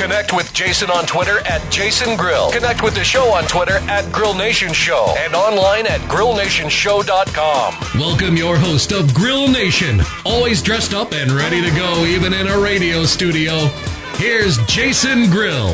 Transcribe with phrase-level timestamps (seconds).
[0.00, 2.50] Connect with Jason on Twitter at Jason Grill.
[2.52, 8.00] Connect with the show on Twitter at Grill Nation Show and online at grillnationshow.com.
[8.00, 12.46] Welcome your host of Grill Nation, always dressed up and ready to go, even in
[12.46, 13.52] a radio studio.
[14.14, 15.68] Here's Jason Grill.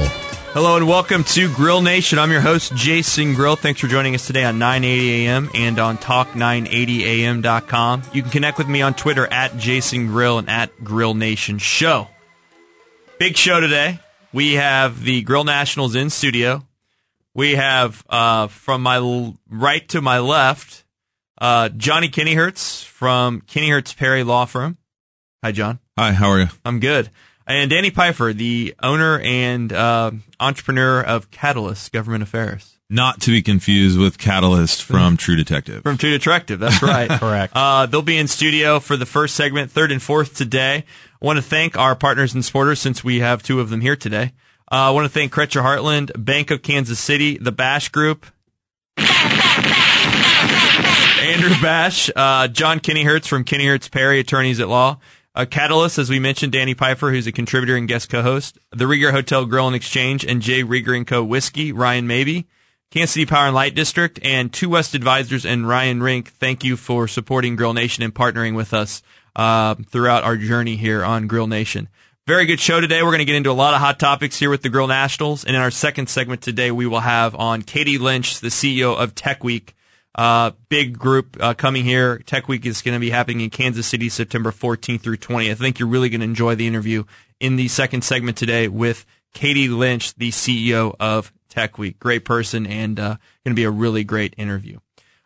[0.53, 2.19] Hello and welcome to Grill Nation.
[2.19, 3.55] I'm your host, Jason Grill.
[3.55, 8.03] Thanks for joining us today on 980 AM and on talk980am.com.
[8.13, 12.09] You can connect with me on Twitter at Jason Grill and at Grill Nation Show.
[13.21, 14.01] Big show today.
[14.37, 16.63] We have the Grill Nationals in studio.
[17.33, 20.85] We have uh, from my l- right to my left,
[21.41, 24.77] uh, Johnny Kinneyhertz from Kinneyhertz Perry Law Firm.
[25.43, 25.79] Hi, John.
[25.97, 26.49] Hi, how are you?
[26.67, 27.09] I'm good.
[27.47, 32.76] And Danny Pfeiffer, the owner and uh, entrepreneur of Catalyst Government Affairs.
[32.89, 35.83] Not to be confused with Catalyst from True Detective.
[35.83, 37.11] From True Detective, that's right.
[37.21, 37.53] Correct.
[37.57, 40.85] Uh, they'll be in studio for the first segment, third and fourth today.
[41.21, 43.97] I want to thank our partners and supporters since we have two of them here
[43.97, 44.35] today.
[44.71, 48.25] Uh, I want to thank Kretcher Heartland, Bank of Kansas City, the Bash Group,
[48.99, 49.09] Andrew
[51.61, 54.99] Bash, uh, John Kinneyhertz from Kinneyhertz Perry Attorneys at Law,
[55.35, 59.11] uh, Catalyst, as we mentioned, Danny Pfeiffer, who's a contributor and guest co-host, the Rieger
[59.11, 60.63] Hotel Grill and Exchange, and J.
[60.63, 61.25] Rieger and Co.
[61.25, 62.45] Whiskey, Ryan Maybee,
[62.91, 66.31] Kansas City Power and Light District, and Two West Advisors and Ryan Rink.
[66.33, 69.03] Thank you for supporting Grill Nation and partnering with us
[69.35, 71.89] uh, throughout our journey here on Grill Nation.
[72.27, 73.03] Very good show today.
[73.03, 75.45] We're going to get into a lot of hot topics here with the Grill Nationals.
[75.45, 79.15] And in our second segment today, we will have on Katy Lynch, the CEO of
[79.15, 79.77] Tech Week.
[80.17, 82.19] Uh, big group uh, coming here.
[82.19, 85.51] Tech Week is going to be happening in Kansas City, September 14th through 20th.
[85.51, 87.05] I think you're really going to enjoy the interview
[87.39, 89.05] in the second segment today with
[89.35, 91.99] Katy Lynch, the CEO of Tech Week.
[91.99, 94.79] Great person and uh, going to be a really great interview.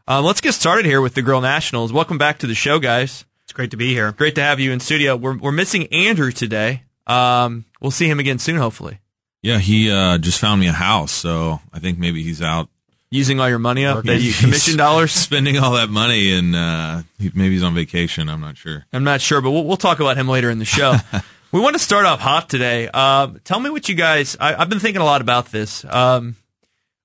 [0.06, 1.92] Uh, let's get started here with the Grill Nationals.
[1.92, 3.24] Welcome back to the show, guys.
[3.42, 4.12] It's great to be here.
[4.12, 5.16] Great to have you in studio.
[5.16, 6.84] We're, we're missing Andrew today.
[7.08, 9.00] Um, we'll see him again soon, hopefully.
[9.42, 12.68] Yeah, he uh, just found me a house, so I think maybe he's out
[13.12, 15.10] Using all your money up, that you commission dollars.
[15.10, 18.28] spending all that money, and uh, he, maybe he's on vacation.
[18.28, 18.86] I'm not sure.
[18.92, 20.94] I'm not sure, but we'll, we'll talk about him later in the show.
[21.52, 22.88] we want to start off hot today.
[22.92, 24.36] Uh, tell me what you guys.
[24.38, 25.84] I, I've been thinking a lot about this.
[25.84, 26.36] Um,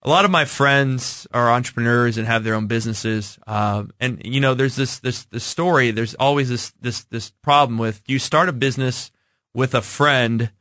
[0.01, 4.39] a lot of my friends are entrepreneurs and have their own businesses, uh, and you
[4.39, 5.89] know, there's this this this story.
[5.89, 9.09] There's always this this this problem with: do you start a business
[9.56, 10.51] with a friend,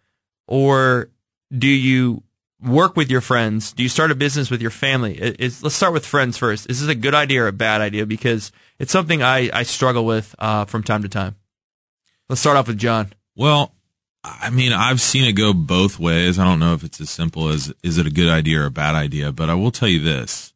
[0.49, 1.11] or
[1.57, 2.23] do you
[2.59, 3.73] work with your friends?
[3.73, 5.37] Do you start a business with your family?
[5.39, 6.71] Let's start with friends first.
[6.71, 8.07] Is this a good idea or a bad idea?
[8.07, 11.37] Because it's something I, I struggle with uh, from time to time.
[12.31, 13.13] Let's start off with John.
[13.37, 13.73] Well,
[14.23, 16.39] I mean, I've seen it go both ways.
[16.39, 18.71] I don't know if it's as simple as is it a good idea or a
[18.71, 20.55] bad idea, but I will tell you this.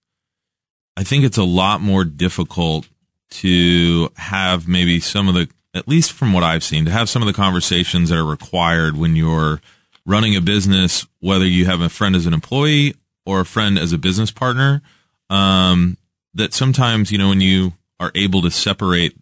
[0.97, 2.89] I think it's a lot more difficult
[3.31, 7.21] to have maybe some of the, at least from what I've seen, to have some
[7.21, 9.61] of the conversations that are required when you're
[10.07, 12.95] running a business, whether you have a friend as an employee
[13.27, 14.81] or a friend as a business partner.
[15.29, 15.99] Um,
[16.35, 19.15] that sometimes, you know, when you are able to separate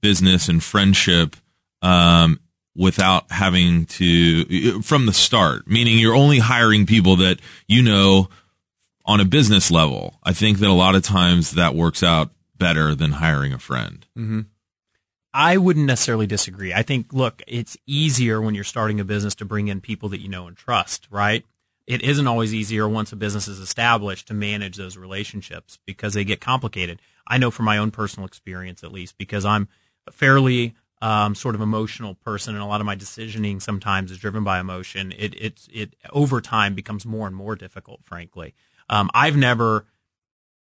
[0.00, 1.36] business and friendship,
[1.82, 2.40] um,
[2.76, 8.28] without having to from the start, meaning you're only hiring people that you know
[9.04, 10.18] on a business level.
[10.22, 14.06] I think that a lot of times that works out better than hiring a friend.
[14.16, 14.40] Mm-hmm.
[15.32, 16.72] I wouldn't necessarily disagree.
[16.72, 20.20] I think, look, it's easier when you're starting a business to bring in people that
[20.20, 21.44] you know and trust, right?
[21.86, 26.24] It isn't always easier once a business is established to manage those relationships because they
[26.24, 27.00] get complicated.
[27.28, 29.68] I know from my own personal experience, at least, because I'm
[30.10, 34.44] fairly um, sort of emotional person, and a lot of my decisioning sometimes is driven
[34.44, 35.12] by emotion.
[35.16, 38.00] It it it over time becomes more and more difficult.
[38.04, 38.54] Frankly,
[38.88, 39.86] um, I've never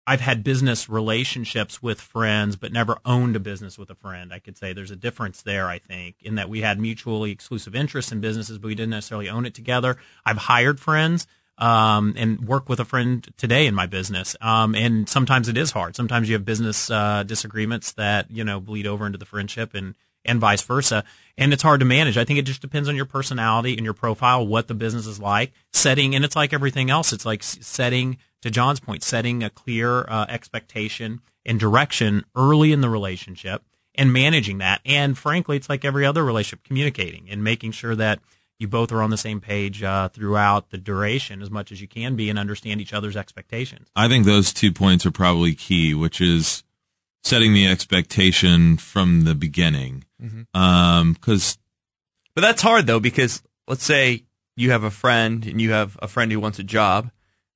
[0.05, 4.33] I've had business relationships with friends, but never owned a business with a friend.
[4.33, 7.75] I could say there's a difference there, I think, in that we had mutually exclusive
[7.75, 9.97] interests in businesses, but we didn't necessarily own it together.
[10.25, 11.25] I've hired friends
[11.57, 14.35] um, and work with a friend today in my business.
[14.41, 15.95] Um, and sometimes it is hard.
[15.95, 19.95] Sometimes you have business uh, disagreements that, you know, bleed over into the friendship and,
[20.25, 21.03] and vice versa.
[21.37, 22.17] And it's hard to manage.
[22.17, 25.19] I think it just depends on your personality and your profile, what the business is
[25.19, 27.11] like, setting, and it's like everything else.
[27.11, 32.81] It's like setting, to John's point, setting a clear uh, expectation and direction early in
[32.81, 33.63] the relationship
[33.95, 34.81] and managing that.
[34.85, 38.19] And frankly, it's like every other relationship, communicating and making sure that
[38.59, 41.87] you both are on the same page uh, throughout the duration as much as you
[41.87, 43.89] can be and understand each other's expectations.
[43.95, 46.63] I think those two points are probably key, which is
[47.23, 50.03] setting the expectation from the beginning.
[50.21, 50.59] Mm-hmm.
[50.59, 51.57] Um, cause
[52.35, 54.23] But that's hard though because let's say
[54.55, 57.09] you have a friend and you have a friend who wants a job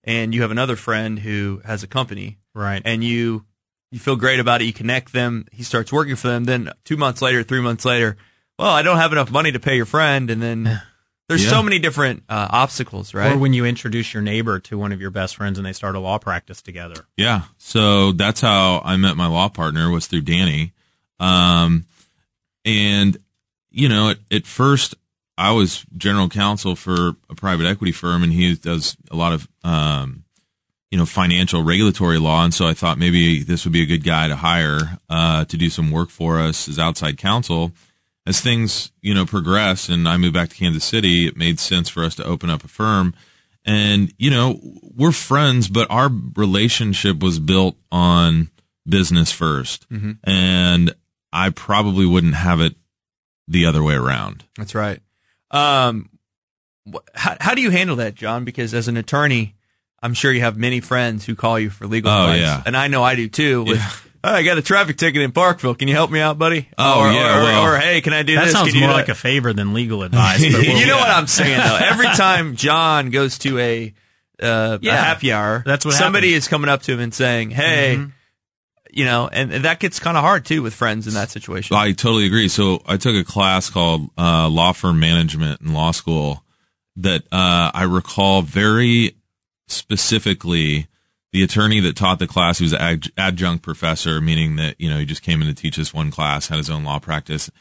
[0.04, 2.82] and you have another friend who has a company Right.
[2.86, 3.46] and you
[3.92, 6.98] you feel great about it, you connect them, he starts working for them, then 2
[6.98, 8.18] months later, 3 months later,
[8.60, 10.82] well, I don't have enough money to pay your friend and then
[11.28, 11.50] there's Yeah.
[11.50, 13.34] so many different uh, obstacles, right?
[13.34, 15.96] Or when you introduce your neighbor to one of your best friends and they start
[15.96, 17.06] a law practice together.
[17.18, 17.42] Yeah.
[17.58, 20.74] So that's how I met my law partner was through Danny.
[21.20, 21.86] Um,
[22.66, 23.18] and
[23.72, 24.96] you know, at, at first
[25.38, 29.48] I was general counsel for a private equity firm and he does a lot of,
[29.64, 30.24] um,
[30.90, 32.44] you know, financial regulatory law.
[32.44, 35.58] And so I thought maybe this would be a good guy to hire, uh, to
[35.58, 37.72] do some work for us as outside counsel.
[38.28, 41.88] As things, you know, progress and I moved back to Kansas City, it made sense
[41.88, 43.14] for us to open up a firm.
[43.64, 44.60] And, you know,
[44.96, 48.50] we're friends, but our relationship was built on
[48.88, 50.94] business 1st And
[51.32, 52.76] I probably wouldn't have it
[53.48, 54.44] the other way around.
[54.58, 55.00] That's right.
[55.52, 56.10] Um,
[57.16, 58.44] how, how do you handle that, John?
[58.44, 59.56] Because as an attorney,
[60.02, 62.64] I'm sure you have many friends who call you for legal Oh, advice, yeah.
[62.66, 63.64] and I know I do too.
[63.64, 63.90] With, Yeah.
[64.28, 65.76] "Oh, I got a traffic ticket in Parkville.
[65.76, 66.68] Can you help me out, buddy?
[66.78, 68.54] Oh, or, yeah, Or, well- or, hey, can I do That this?
[68.54, 70.42] sounds Can more do like a favor than legal advice.
[70.44, 71.78] But we'll- you know what I'm saying though.
[71.78, 73.94] Every time John goes to a
[74.42, 74.94] uh, Yeah.
[74.94, 76.46] a happy hour, That's what somebody happens.
[76.46, 78.12] is coming up to him and saying, "Hey." Mhm.
[78.90, 81.76] You know, and, and that gets kind of hard too with friends in that situation.
[81.76, 82.48] I totally agree.
[82.48, 86.44] So I took a class called uh, law firm management in law school
[86.96, 89.16] that uh, I recall very
[89.68, 90.88] specifically.
[91.34, 94.90] The attorney that taught the class, he was an ad- adjunct professor, meaning that you
[94.90, 97.52] know he just came in to teach this one class, had his own law practice,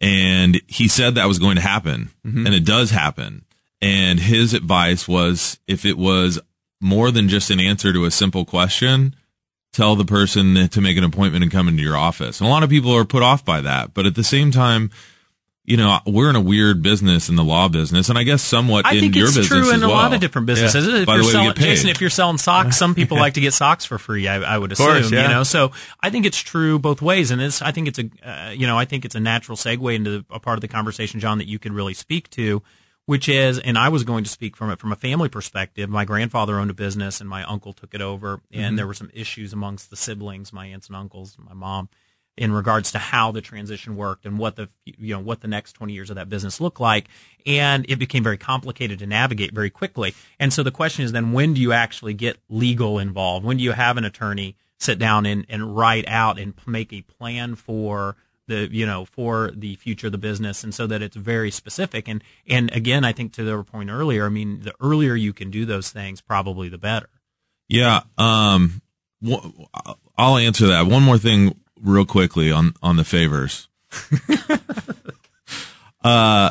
[0.00, 2.46] and he said that was going to happen, mm-hmm.
[2.46, 3.44] and it does happen.
[3.80, 6.38] And his advice was, if it was
[6.80, 9.14] more than just an answer to a simple question,
[9.72, 12.40] tell the person to make an appointment and come into your office.
[12.40, 14.90] And a lot of people are put off by that, but at the same time,
[15.66, 18.86] you know, we're in a weird business in the law business, and I guess somewhat
[18.86, 20.86] I in think your it's business true in a lot of different businesses.
[20.86, 21.54] If By you're the way, we selling.
[21.56, 24.28] Jason, if you're selling socks, some people like to get socks for free.
[24.28, 25.22] I, I would assume, course, yeah.
[25.22, 25.42] you know.
[25.42, 27.62] So I think it's true both ways, and it's.
[27.62, 30.38] I think it's a, uh, you know, I think it's a natural segue into a
[30.38, 32.62] part of the conversation, John, that you could really speak to,
[33.06, 35.90] which is, and I was going to speak from it from a family perspective.
[35.90, 38.76] My grandfather owned a business, and my uncle took it over, and Mm-hmm.
[38.76, 41.88] there were some issues amongst the siblings, my aunts and uncles, and my mom
[42.36, 45.72] in regards to how the transition worked and what the you know what the next
[45.72, 47.08] 20 years of that business looked like.
[47.46, 50.14] And it became very complicated to navigate very quickly.
[50.38, 53.44] And so the question is then when do you actually get legal involved?
[53.44, 57.02] When do you have an attorney sit down and, and write out and make a
[57.02, 58.16] plan for
[58.48, 60.62] the you know for the future of the business?
[60.62, 62.06] And so that it's very specific.
[62.06, 65.50] And and again i think to their point earlier i mean the earlier you can
[65.50, 67.08] do those things probably the better.
[67.68, 68.02] Yeah.
[68.16, 68.80] Um,
[70.16, 70.86] I'll answer that.
[70.86, 73.68] One more thing real quickly on, on the favors.
[76.04, 76.50] uh,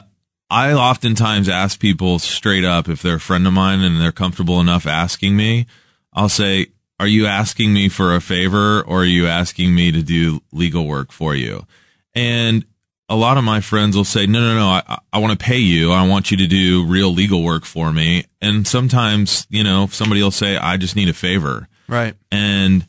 [0.50, 4.60] I oftentimes ask people straight up if they're a friend of mine and they're comfortable
[4.60, 5.66] enough asking me,
[6.14, 6.68] I'll say,
[7.00, 10.86] are you asking me for a favor or are you asking me to do legal
[10.86, 11.66] work for you?
[12.14, 12.66] And
[13.10, 15.58] a lot of my friends will say, no, no, no, I, I want to pay
[15.58, 15.92] you.
[15.92, 18.26] I want you to do real legal work for me.
[18.42, 21.68] And sometimes, you know, somebody will say, I just need a favor.
[21.88, 22.16] right.
[22.32, 22.88] And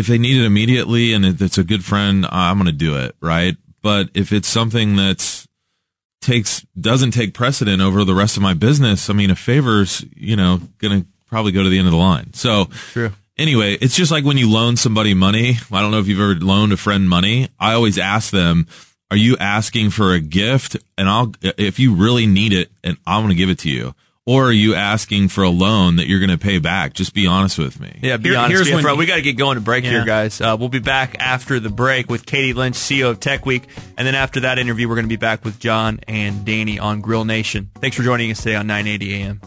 [0.00, 3.14] if they need it immediately and it's a good friend, I'm going to do it.
[3.20, 3.56] Right.
[3.82, 5.46] But if it's something that's
[6.20, 10.36] takes, doesn't take precedent over the rest of my business, I mean, a favor's, you
[10.36, 12.32] know, going to probably go to the end of the line.
[12.32, 13.12] So True.
[13.38, 15.58] anyway, it's just like when you loan somebody money.
[15.70, 17.48] I don't know if you've ever loaned a friend money.
[17.58, 18.66] I always ask them,
[19.10, 20.76] are you asking for a gift?
[20.96, 23.94] And I'll, if you really need it and I'm going to give it to you.
[24.26, 26.92] Or are you asking for a loan that you're going to pay back?
[26.92, 27.98] Just be honest with me.
[28.02, 28.68] Yeah, be Here- honest.
[28.70, 30.40] here's when- we got to get going to break here, guys.
[30.40, 33.64] Uh, we'll be back after the break with Katy Lynch, CEO of Tech Week,
[33.96, 37.00] and then after that interview, we're going to be back with John and Danny on
[37.00, 37.70] Grill Nation.
[37.80, 39.40] Thanks for joining us today on 980 AM.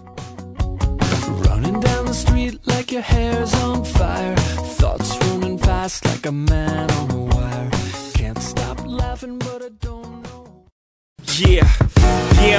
[1.43, 4.35] Running down the street like your hair's on fire.
[4.35, 7.69] Thoughts running fast like a man on a wire.
[8.15, 10.65] Can't stop laughing, but I don't know.
[11.37, 11.71] Yeah,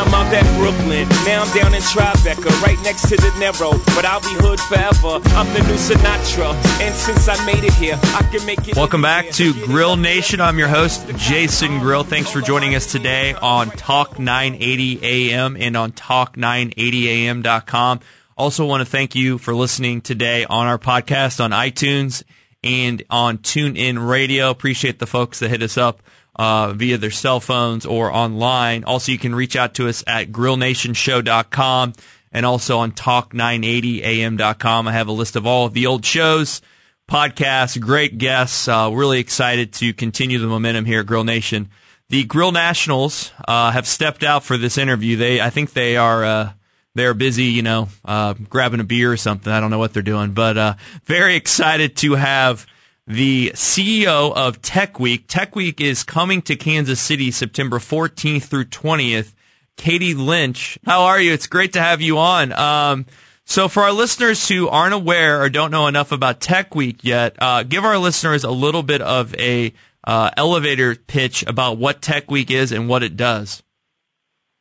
[0.04, 1.08] I'm out at Brooklyn.
[1.24, 3.72] Now I'm down in Tribeca, right next to the Narrow.
[3.96, 5.18] But I'll be hood forever.
[5.34, 6.52] I'm the new Sinatra.
[6.82, 8.76] And since I made it here, I can make it.
[8.76, 9.54] Welcome back to.
[9.64, 10.42] Grill Nation.
[10.42, 12.04] I'm your host, Jason Grill.
[12.04, 18.00] Thanks for joining us today on Talk 980 AM and on Talk980am.com.
[18.36, 22.24] Also want to thank you for listening today on our podcast on iTunes
[22.62, 24.50] and on TuneIn Radio.
[24.50, 26.02] Appreciate the folks that hit us up
[26.36, 28.84] uh, via their cell phones or online.
[28.84, 31.92] Also, you can reach out to us at grillnationshow.com
[32.32, 34.88] and also on talk980am.com.
[34.88, 36.60] I have a list of all of the old shows,
[37.08, 38.66] podcasts, great guests.
[38.68, 41.70] Uh, really excited to continue the momentum here at Grill Nation.
[42.08, 45.16] The Grill Nationals uh, have stepped out for this interview.
[45.16, 46.52] They, I think they are uh,
[46.94, 49.52] they're busy, you know, uh, grabbing a beer or something.
[49.52, 50.74] I don't know what they're doing, but uh,
[51.04, 52.66] very excited to have
[53.06, 55.26] the CEO of Tech Week.
[55.28, 59.34] Tech Week is coming to Kansas City September 14th through 20th.
[59.76, 61.32] Katy Lynch, how are you?
[61.32, 62.52] It's great to have you on.
[62.52, 63.06] Um,
[63.44, 67.36] so, for our listeners who aren't aware or don't know enough about Tech Week yet,
[67.40, 72.30] uh, give our listeners a little bit of a uh, elevator pitch about what Tech
[72.30, 73.62] Week is and what it does.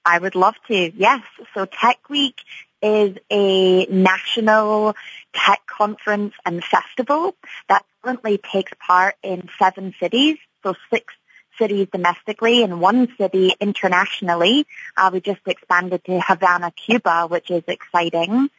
[0.03, 0.91] I would love to.
[0.97, 1.23] Yes.
[1.53, 2.35] So Tech Week
[2.81, 4.95] is a national
[5.33, 7.35] tech conference and festival
[7.69, 11.13] that currently takes part in seven cities, so six
[11.57, 14.65] cities domestically and one city internationally.
[14.97, 18.49] Uh, we just expanded to Havana, Cuba, which is exciting.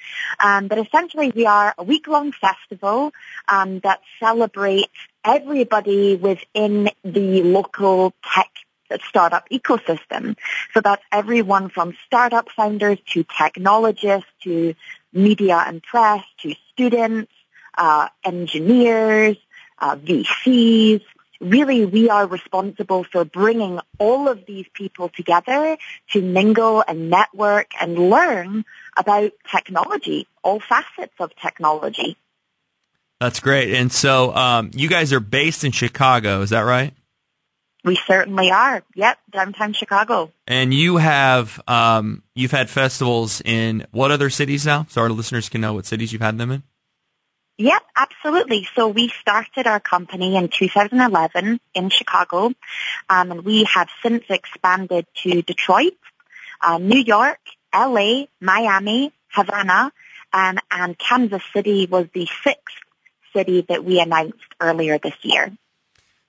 [0.40, 3.12] Um, but essentially we are a week-long festival
[3.48, 4.92] um, that celebrates
[5.24, 8.50] everybody within the local tech
[9.08, 10.36] startup ecosystem.
[10.72, 14.74] So that's everyone from startup founders to technologists to
[15.12, 17.32] media and press to students,
[17.76, 19.36] uh, engineers,
[19.78, 21.02] uh, VCs.
[21.40, 25.76] Really, we are responsible for bringing all of these people together
[26.12, 28.64] to mingle and network and learn
[28.96, 32.16] about technology, all facets of technology.
[33.20, 33.74] That's great.
[33.74, 36.94] And so um, you guys are based in Chicago, is that right?
[37.84, 38.82] We certainly are.
[38.94, 40.32] Yep, downtown Chicago.
[40.46, 44.86] And you have um, you've had festivals in what other cities now?
[44.88, 46.62] So our listeners can know what cities you've had them in.
[47.56, 48.66] Yep, absolutely.
[48.74, 52.46] So we started our company in 2011 in Chicago,
[53.08, 55.96] um, and we have since expanded to Detroit,
[56.60, 57.38] uh, New York,
[57.72, 59.92] LA, Miami, Havana,
[60.32, 62.74] and, and Kansas City was the sixth
[63.32, 65.52] city that we announced earlier this year.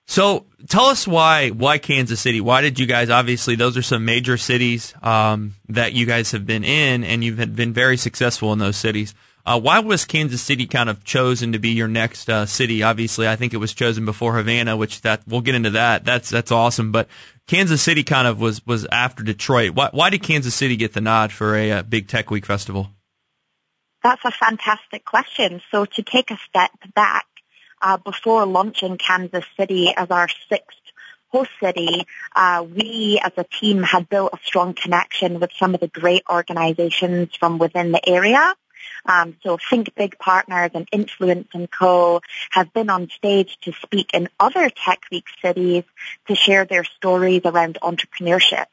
[0.08, 2.39] So tell us why why Kansas City?
[2.39, 3.10] Why did you guys?
[3.10, 7.55] Obviously, those are some major cities um, that you guys have been in, and you've
[7.55, 9.15] been very successful in those cities.
[9.45, 12.81] Uh, why was Kansas City kind of chosen to be your next uh, city?
[12.81, 16.03] Obviously, I think it was chosen before Havana, which that we'll get into that.
[16.03, 16.91] That's that's awesome.
[16.91, 17.07] But
[17.45, 19.75] Kansas City kind of was was after Detroit.
[19.75, 22.89] Why why did Kansas City get the nod for a, a big Tech Week festival?
[24.01, 25.61] That's a fantastic question.
[25.71, 27.25] So to take a step back,
[27.81, 30.77] uh, before launching Kansas City as our sixth
[31.29, 35.81] host city, uh, we as a team had built a strong connection with some of
[35.81, 38.55] the great organizations from within the area.
[39.05, 42.21] Um, so Think Big Partners and Influence and Co.
[42.51, 45.83] have been on stage to speak in other Tech Week cities
[46.27, 48.65] to share their stories around entrepreneurship.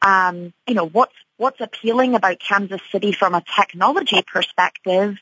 [0.00, 5.18] Um, you know, what's, what's appealing about Kansas City from a technology perspective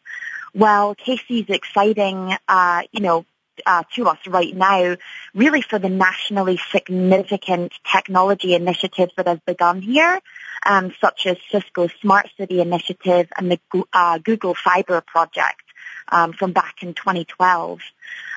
[0.54, 3.24] well, KC's exciting, uh, you know,
[3.66, 4.96] uh, to us right now,
[5.34, 10.20] really for the nationally significant technology initiatives that have begun here,
[10.66, 13.60] um, such as Cisco's Smart City Initiative and the
[13.92, 15.62] uh, Google Fiber project
[16.10, 17.80] um, from back in 2012.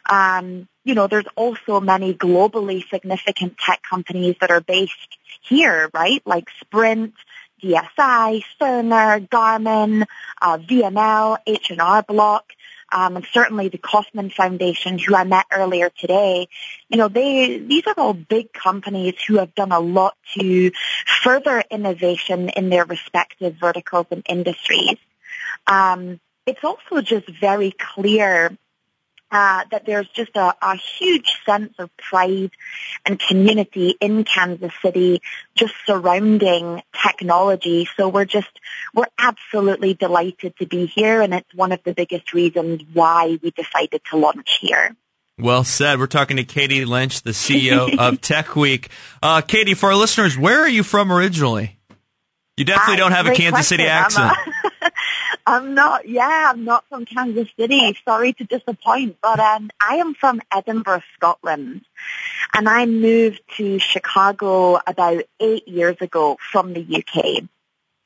[0.09, 6.21] Um, you know, there's also many globally significant tech companies that are based here, right?
[6.25, 7.13] Like Sprint,
[7.63, 10.05] DSI, Cerner, Garmin,
[10.41, 12.51] uh, VML, H&R Block,
[12.93, 16.47] um, and certainly the Kauffman Foundation, who I met earlier today.
[16.89, 20.71] You know, they these are all big companies who have done a lot to
[21.23, 24.97] further innovation in their respective verticals and industries.
[25.65, 28.55] Um, it's also just very clear
[29.33, 32.51] uh, that there's just a, a huge sense of pride
[33.03, 35.23] and community in Kansas City
[35.55, 37.87] just surrounding technology.
[37.97, 38.51] So we're just,
[38.93, 43.49] we're absolutely delighted to be here and it's one of the biggest reasons why we
[43.49, 44.95] decided to launch here.
[45.39, 45.97] Well said.
[45.97, 48.89] We're talking to Katy Lynch, the CEO of Tech Week.
[49.23, 51.79] Uh, Katy, for our listeners, where are you from originally?
[52.55, 53.77] You definitely uh, don't have a Kansas question.
[53.77, 54.37] City accent.
[55.45, 57.97] I'm not, yeah, I'm not from Kansas City.
[58.05, 61.81] Sorry to disappoint, but um, I am from Edinburgh, Scotland.
[62.53, 67.43] And I moved to Chicago about eight years ago from the UK.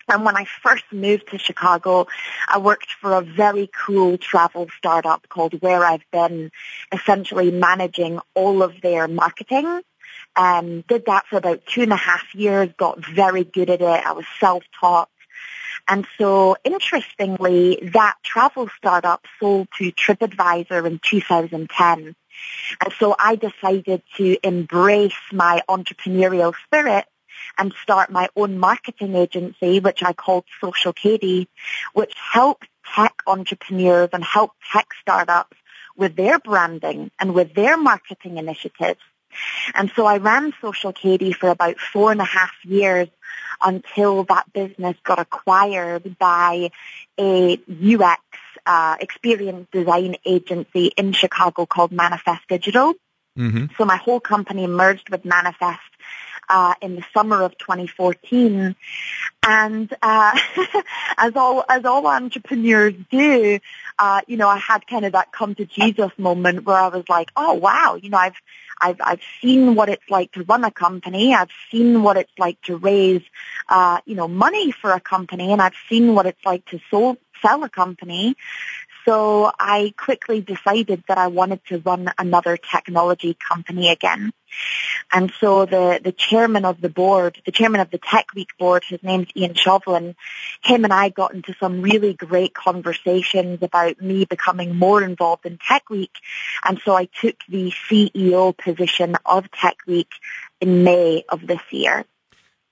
[0.10, 2.08] And when I first moved to Chicago,
[2.48, 6.50] I worked for a very cool travel startup called Where I've Been,
[6.92, 9.82] essentially managing all of their marketing.
[10.36, 13.86] Um, did that for about two and a half years, got very good at it.
[14.06, 15.10] I was self-taught
[15.88, 22.16] And so interestingly, that travel startup sold to TripAdvisor in 2010.
[22.84, 27.06] And so I decided to embrace my entrepreneurial spirit
[27.58, 31.48] and start my own marketing agency, which I called Social Katy,
[31.94, 35.58] which helped tech entrepreneurs and helped tech startups
[35.96, 39.00] with their branding and with their marketing initiatives.
[39.74, 43.08] And so I ran Social Katy for about four and a half years
[43.62, 46.72] until that business got acquired by
[47.20, 48.22] a UX
[48.66, 52.94] uh, experience design agency in Chicago called Manifest Digital.
[53.38, 53.66] Mm-hmm.
[53.78, 55.80] So my whole company merged with Manifest
[56.50, 58.76] uh, in the summer of 2014.
[59.46, 60.40] And uh,
[61.18, 63.60] as all as all entrepreneurs do,
[63.98, 67.06] uh, you know, I had kind of that come to Jesus moment where I was
[67.08, 68.36] like, oh wow, you know, I've
[68.80, 71.34] I've I've seen what it's like to run a company.
[71.34, 73.24] I've seen what it's like to raise,
[73.70, 77.18] uh, you know, money for a company, and I've seen what it's like to sold,
[77.42, 78.36] sell a company.
[79.08, 84.34] So I quickly decided that I wanted to run another technology company again.
[85.14, 88.84] And so the, the chairman of the board, the chairman of the Tech Week board,
[88.84, 90.16] his name's Ian Shovlin,
[90.62, 95.58] him and I got into some really great conversations about me becoming more involved in
[95.66, 96.12] Tech Week.
[96.66, 100.10] And so I took the CEO position of Tech Week
[100.60, 102.04] in May of this year.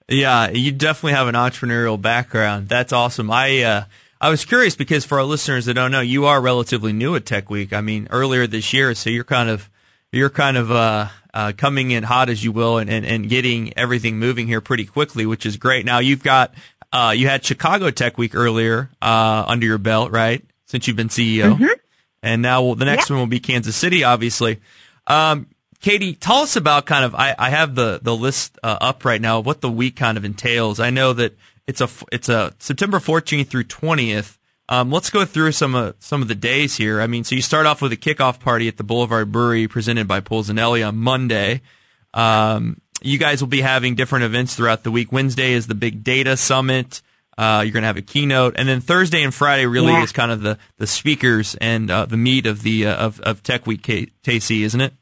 [0.09, 2.67] Yeah, you definitely have an entrepreneurial background.
[2.67, 3.31] That's awesome.
[3.31, 3.83] I, uh,
[4.21, 7.25] I was curious because for our listeners that don't know, you are relatively new at
[7.25, 7.73] Tech Week.
[7.73, 9.69] I mean, earlier this year, so you're kind of
[10.11, 13.77] you're kind of uh, uh, coming in hot, as you will, and, and, and getting
[13.77, 15.85] everything moving here pretty quickly, which is great.
[15.85, 16.53] Now you've got
[16.93, 20.43] uh, you had Chicago Tech Week earlier uh, under your belt, right?
[20.67, 21.65] Since you've been CEO, mm-hmm.
[22.23, 24.61] and now well, the next one will be Kansas City, obviously.
[25.05, 25.47] Um,
[25.81, 27.13] Katy, tell us about kind of.
[27.13, 30.17] I, I have the the list uh, up right now of what the week kind
[30.17, 30.79] of entails.
[30.79, 34.37] I know that it's a it's a September 14th through 20th.
[34.67, 36.99] Um, let's go through some of some of the days here.
[36.99, 40.07] I mean, so you start off with a kickoff party at the Boulevard Brewery presented
[40.07, 41.61] by Polsinelli on Monday.
[42.13, 45.11] Um, you guys will be having different events throughout the week.
[45.11, 47.01] Wednesday is the Big Data Summit.
[47.37, 50.03] Uh, you're going to have a keynote, and then Thursday and Friday really yeah.
[50.03, 53.43] is kind of the, the speakers and uh, the meat of the uh, of, of
[53.43, 54.93] Tech Week, KC, isn't it?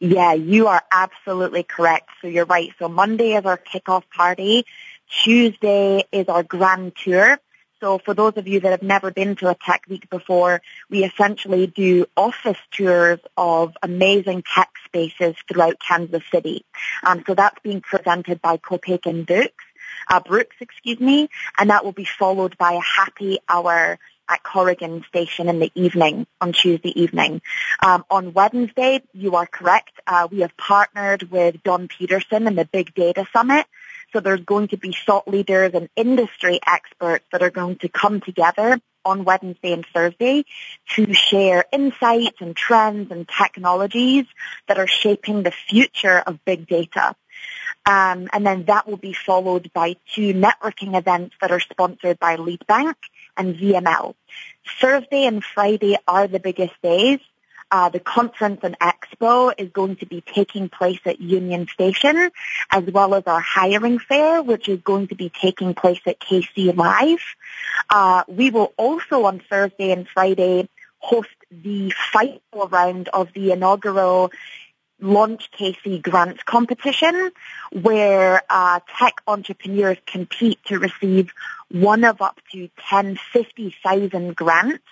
[0.00, 2.08] Yeah, you are absolutely correct.
[2.20, 2.70] So you're right.
[2.78, 4.64] So Monday is our kickoff party.
[5.10, 7.38] Tuesday is our grand tour.
[7.80, 11.02] So for those of you that have never been to a tech week before, we
[11.02, 16.64] essentially do office tours of amazing tech spaces throughout Kansas City.
[17.02, 19.64] Um, so that's being presented by Copaken Books,
[20.08, 25.02] uh, Brooks, excuse me, and that will be followed by a happy hour at Corrigan
[25.08, 27.42] Station in the evening, on Tuesday evening.
[27.82, 29.92] Um, on Wednesday, you are correct.
[30.06, 33.66] Uh, we have partnered with Don Peterson and the Big Data Summit.
[34.12, 38.20] So there's going to be thought leaders and industry experts that are going to come
[38.20, 40.44] together on Wednesday and Thursday
[40.94, 44.26] to share insights and trends and technologies
[44.68, 47.14] that are shaping the future of big data.
[47.86, 52.36] Um, and then that will be followed by two networking events that are sponsored by
[52.36, 52.94] Leadbank
[53.36, 54.14] and VML.
[54.80, 57.20] Thursday and Friday are the biggest days.
[57.72, 62.30] Uh, the conference and expo is going to be taking place at Union Station,
[62.70, 66.74] as well as our hiring fair, which is going to be taking place at KC
[66.76, 67.22] Live.
[67.88, 74.30] Uh, we will also on Thursday and Friday host the final round of the inaugural
[75.00, 77.30] Launch KC Grants competition,
[77.72, 81.32] where uh, tech entrepreneurs compete to receive
[81.70, 84.82] one of up to 10 50,000 grants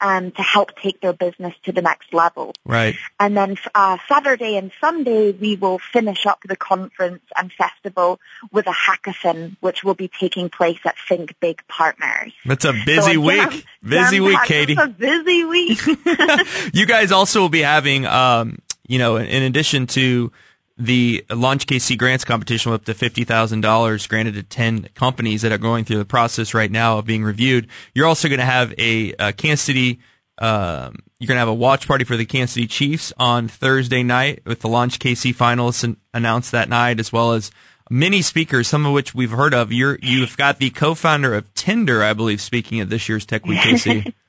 [0.00, 2.52] um, to help take their business to the next level.
[2.64, 2.96] Right.
[3.18, 8.20] And then uh, Saturday and Sunday, we will finish up the conference and festival
[8.52, 12.32] with a hackathon, which will be taking place at Think Big Partners.
[12.44, 13.64] That's a busy so week.
[13.82, 14.74] busy week, Katy.
[14.74, 15.80] It's a busy week.
[16.74, 20.32] you guys also will be having, um, you know, in addition to
[20.78, 25.58] the Launch KC grants competition with up to $50,000 granted to 10 companies that are
[25.58, 27.68] going through the process right now of being reviewed.
[27.94, 30.00] You're also going to have a, a Kansas City,
[30.38, 34.02] um, you're going to have a watch party for the Kansas City Chiefs on Thursday
[34.02, 37.50] night with the Launch KC finalists announced that night, as well as
[37.88, 39.72] many speakers, some of which we've heard of.
[39.72, 43.60] You're, you've got the co-founder of Tinder, I believe, speaking at this year's Tech Week
[43.60, 44.12] KC.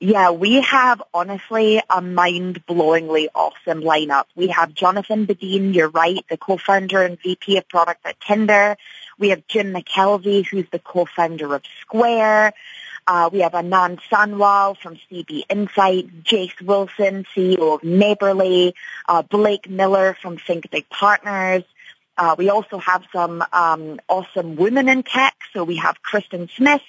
[0.00, 4.26] Yeah, we have honestly a mind-blowingly awesome lineup.
[4.36, 8.76] We have Jonathan Badeen, you're right, the co-founder and VP of product at Tinder.
[9.18, 12.52] We have Jim McKelvey, who's the co-founder of Square.
[13.08, 18.76] Uh, we have Anand Sanwal from CB Insight, Jase Wilson, CEO of Neighborly,
[19.08, 21.64] uh, Blake Miller from Think Big Partners,
[22.18, 25.36] Uh, we also have some um, awesome women in tech.
[25.52, 26.82] So we have Kristen Smith,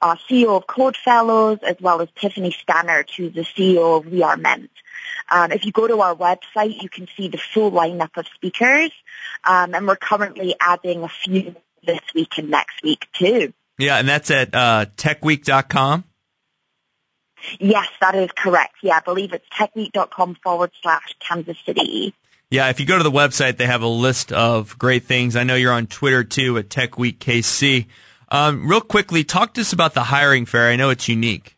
[0.00, 4.22] uh, CEO of Code Fellows, as well as Tiffany Stannard, who's the CEO of We
[4.22, 4.70] Are Meant.
[5.28, 8.92] Um, if you go to our website, you can see the full lineup of speakers,
[9.44, 13.52] um, and we're currently adding a few this week and next week too.
[13.78, 16.04] Yeah, and that's at uh, techweek.com.
[17.58, 18.76] Yes, that is correct.
[18.82, 22.14] Yeah, I believe it's techweek.com forward slash Kansas City.
[22.48, 25.34] Yeah, if you go to the website, they have a list of great things.
[25.34, 27.86] I know you're on Twitter too at TechWeekKC.
[28.28, 30.70] Um, real quickly, talk to us about the hiring fair.
[30.70, 31.56] I know it's unique.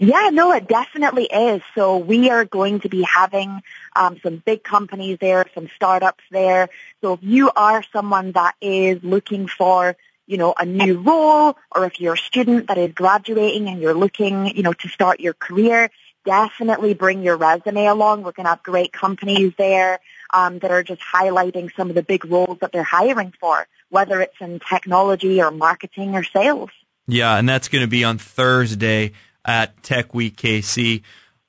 [0.00, 1.62] Yeah, no, it definitely is.
[1.76, 3.62] So we are going to be having
[3.94, 6.68] um, some big companies there, some startups there.
[7.00, 9.96] So if you are someone that is looking for,
[10.26, 13.94] you know, a new role, or if you're a student that is graduating and you're
[13.94, 15.90] looking, you know, to start your career,
[16.26, 18.22] definitely bring your resume along.
[18.22, 20.00] We're going to have great companies there
[20.34, 24.20] um, that are just highlighting some of the big roles that they're hiring for, whether
[24.20, 26.70] it's in technology or marketing or sales.
[27.06, 29.12] Yeah, and that's going to be on Thursday
[29.44, 31.02] at Tech Week KC.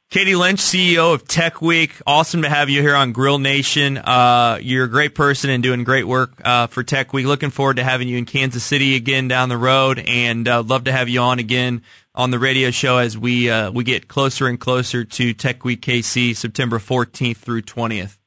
[0.09, 1.93] Katy Lynch, CEO of Tech Week.
[2.07, 3.97] Awesome to have you here on Grill Nation.
[3.97, 7.25] Uh, you're a great person and doing great work uh, for Tech Week.
[7.25, 10.85] Looking forward to having you in Kansas City again down the road, and uh, love
[10.85, 11.81] to have you on again
[12.17, 15.82] on the radio show as we uh, we get closer and closer to Tech Week
[15.82, 18.17] KC, September 14th through 20th.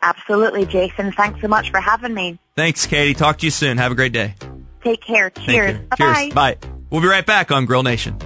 [0.00, 1.12] Absolutely, Jason.
[1.12, 2.38] Thanks so much for having me.
[2.54, 3.14] Thanks, Katy.
[3.14, 3.78] Talk to you soon.
[3.78, 4.34] Have a great day.
[4.82, 5.30] Take care.
[5.30, 5.80] Cheers.
[5.90, 5.96] Bye.
[5.96, 6.34] Cheers.
[6.34, 6.56] Bye.
[6.90, 8.18] We'll be right back on Grill Nation.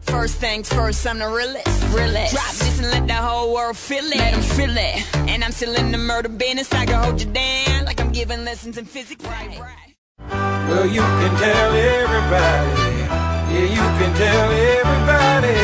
[0.00, 1.94] First things first, I'm the realest.
[1.94, 2.32] realest.
[2.32, 4.16] Drop this and let the whole world feel it.
[4.16, 5.16] Let them feel it.
[5.30, 6.72] And I'm still in the murder business.
[6.72, 9.24] I can hold you down like I'm giving lessons in physics.
[9.24, 9.96] Right, right.
[10.68, 12.79] Well, you can tell everybody.
[13.52, 15.54] Yeah, you can tell everybody.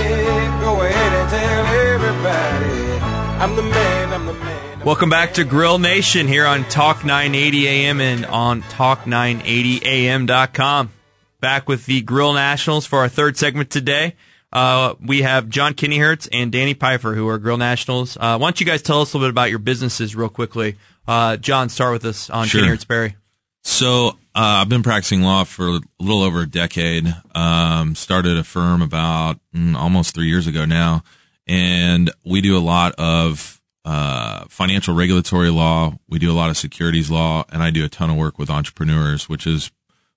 [0.64, 2.98] Go ahead and tell everybody.
[3.42, 4.80] I'm the man, I'm the man.
[4.84, 10.92] Welcome back to Grill Nation here on Talk 980 AM and on Talk980AM.com.
[11.40, 14.14] Back with the Grill Nationals for our third segment today.
[14.52, 18.16] Uh, we have John Kinneyhertz and Danny Pfeiffer, who are Grill Nationals.
[18.16, 20.76] Uh, why don't you guys tell us a little bit about your businesses real quickly?
[21.06, 22.62] Uh, John, start with us on Sure.
[22.62, 23.16] Kinneyhertz Perry.
[23.64, 27.06] So uh, I've been practicing law for a little over a decade.
[27.34, 31.02] Um, started a firm about mm, almost three years ago now,
[31.46, 35.94] and we do a lot of uh, financial regulatory law.
[36.06, 38.50] We do a lot of securities law, and I do a ton of work with
[38.50, 39.70] entrepreneurs, which is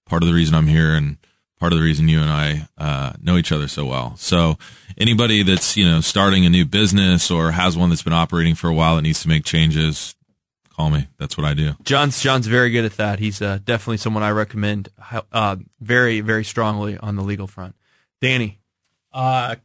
[0.06, 1.16] part of the reason I'm here and
[1.58, 4.18] part of the reason you and I uh, know each other so well.
[4.18, 4.58] So
[4.98, 8.70] anybody that's you know starting a new business or has one that's been operating for
[8.70, 10.14] a while that needs to make changes,
[10.80, 11.08] call me.
[11.18, 11.74] That's what I do.
[11.84, 13.20] John's John's very good at that.
[13.20, 14.88] He's uh, definitely someone I recommend
[15.34, 17.76] uh, very very strongly on the legal front.
[18.22, 18.60] Danny,
[19.12, 19.56] Uh,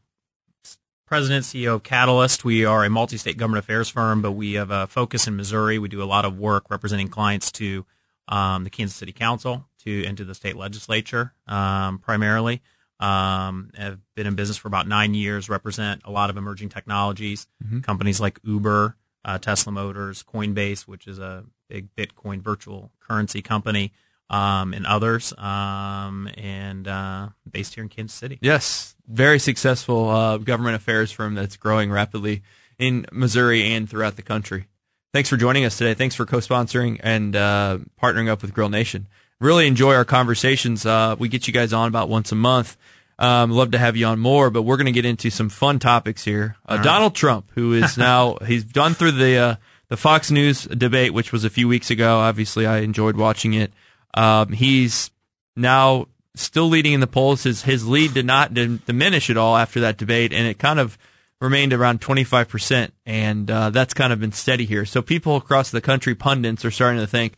[1.06, 2.44] President, CEO of Catalyst.
[2.44, 5.78] We are a multi-state government affairs firm, but we have a focus in Missouri.
[5.78, 7.84] We do a lot of work representing clients to
[8.26, 12.60] um, the Kansas City Council to and to the state legislature um, primarily.
[12.98, 15.48] Um, have been in business for about nine years.
[15.48, 17.82] Represent a lot of emerging technologies, Mhm.
[17.84, 23.92] companies like Uber, uh, Tesla Motors, Coinbase, which is a big Bitcoin virtual currency company,
[24.30, 25.32] um, and others.
[25.38, 28.38] Um, and uh, based here in Kansas City.
[28.40, 32.42] yes, very successful uh, government affairs firm that's growing rapidly
[32.78, 34.66] in Missouri and throughout the country.
[35.12, 35.94] Thanks for joining us today.
[35.94, 39.06] Thanks for co-sponsoring and uh, partnering up with Grill Nation.
[39.40, 40.84] Really enjoy our conversations.
[40.84, 42.76] Uh, we get you guys on about once a month.
[43.18, 45.78] Um, love to have you on more, but we're going to get into some fun
[45.78, 46.56] topics here.
[46.68, 46.84] Uh, right.
[46.84, 49.56] Donald Trump, who is now he's done through the uh,
[49.88, 52.18] the Fox News debate, which was a few weeks ago.
[52.18, 53.72] Obviously, I enjoyed watching it.
[54.14, 55.10] Um, he's
[55.56, 57.44] now still leading in the polls.
[57.44, 60.80] His his lead did not dim- diminish at all after that debate, and it kind
[60.80, 60.98] of
[61.40, 64.84] remained around 25 percent, and uh, that's kind of been steady here.
[64.84, 67.34] So people across the country, pundits, are starting to think,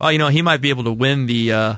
[0.00, 1.74] well, you know, he might be able to win the uh,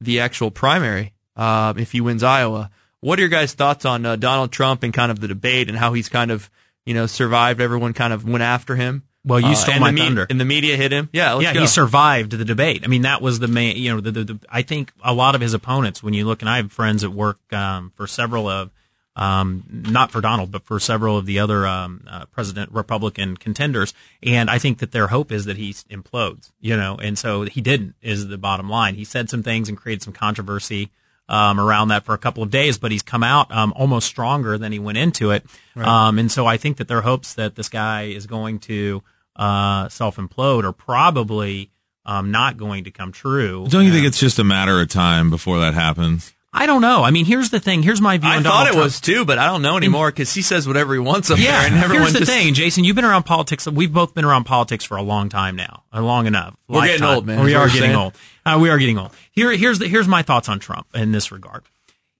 [0.00, 2.70] the actual primary uh, if he wins Iowa.
[3.00, 5.78] What are your guys' thoughts on uh, Donald Trump and kind of the debate and
[5.78, 6.50] how he's kind of
[6.84, 7.60] you know survived?
[7.60, 9.04] Everyone kind of went after him.
[9.24, 11.10] Well, you Uh, stole and my the me- And the media hit him.
[11.12, 11.60] Yeah, yeah, go.
[11.60, 12.82] he survived the debate.
[12.84, 13.76] I mean, that was the main.
[13.76, 16.02] You know, the, the, the I think a lot of his opponents.
[16.02, 18.70] When you look, and I have friends at work um, for several of,
[19.16, 23.92] um, not for Donald, but for several of the other um, uh, president Republican contenders,
[24.22, 26.50] and I think that their hope is that he implodes.
[26.60, 27.96] You know, and so he didn't.
[28.00, 28.94] Is the bottom line.
[28.94, 30.90] He said some things and created some controversy.
[31.32, 34.58] Um, around that for a couple of days, but he's come out um, almost stronger
[34.58, 35.86] than he went into it, Right.
[35.86, 39.04] um, and so I think that their hopes that this guy is going to
[39.36, 41.70] uh, self implode are probably
[42.04, 43.64] um, not going to come true.
[43.68, 46.32] Don't you think it's just a matter of time before that happens?
[46.52, 47.04] I don't know.
[47.04, 47.84] I mean, here's the thing.
[47.84, 48.28] Here's my view.
[48.28, 48.84] I on thought Donald it Trump.
[48.86, 51.60] was too, but I don't know anymore because he says whatever he wants up yeah,
[51.60, 52.82] there, and everyone here's the just thing, Jason.
[52.82, 53.68] You've been around politics.
[53.68, 56.56] We've both been around politics for a long time now, uh, long enough.
[56.66, 57.94] We're getting old, man, We are we're getting saying.
[57.96, 58.14] old.
[58.54, 59.10] Uh, we are getting old.
[59.32, 61.62] Here, here's the, here's my thoughts on Trump in this regard.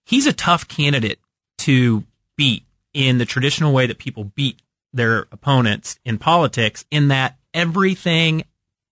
[0.04, 1.18] He's a tough candidate
[1.58, 2.04] to
[2.36, 2.64] beat
[2.94, 4.60] in the traditional way that people beat
[4.92, 6.84] their opponents in politics.
[6.90, 8.44] In that everything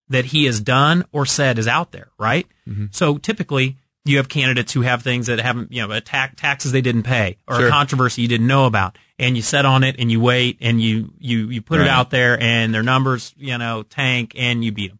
[0.09, 2.47] that he has done or said is out there, right?
[2.69, 2.87] Mm-hmm.
[2.93, 6.81] So typically you have candidates who have things that haven't, you know, attack taxes they
[6.81, 7.67] didn't pay or Sure.
[7.69, 10.81] a controversy you didn't know about and you set on it and you wait and
[10.81, 11.87] you, you, you put Right.
[11.87, 14.99] it out there and their numbers, you know, tank and you beat them.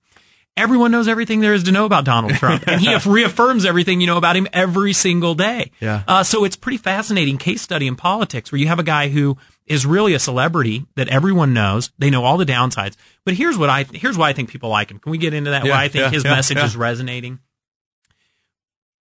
[0.59, 4.07] Everyone knows everything there is to know about Donald Trump, and he reaffirms everything you
[4.07, 5.71] know about him every single day.
[5.81, 6.03] Yeah.
[6.07, 9.39] Uh, so it's pretty fascinating case study in politics where you have a guy who
[9.67, 11.91] is really a celebrity that everyone knows.
[11.99, 12.97] They know all the downsides.
[13.25, 14.99] But here's what I here's why I think people like him.
[14.99, 15.65] Can we get into that?
[15.65, 17.39] Yeah, why I think yeah, his yeah, message is resonating.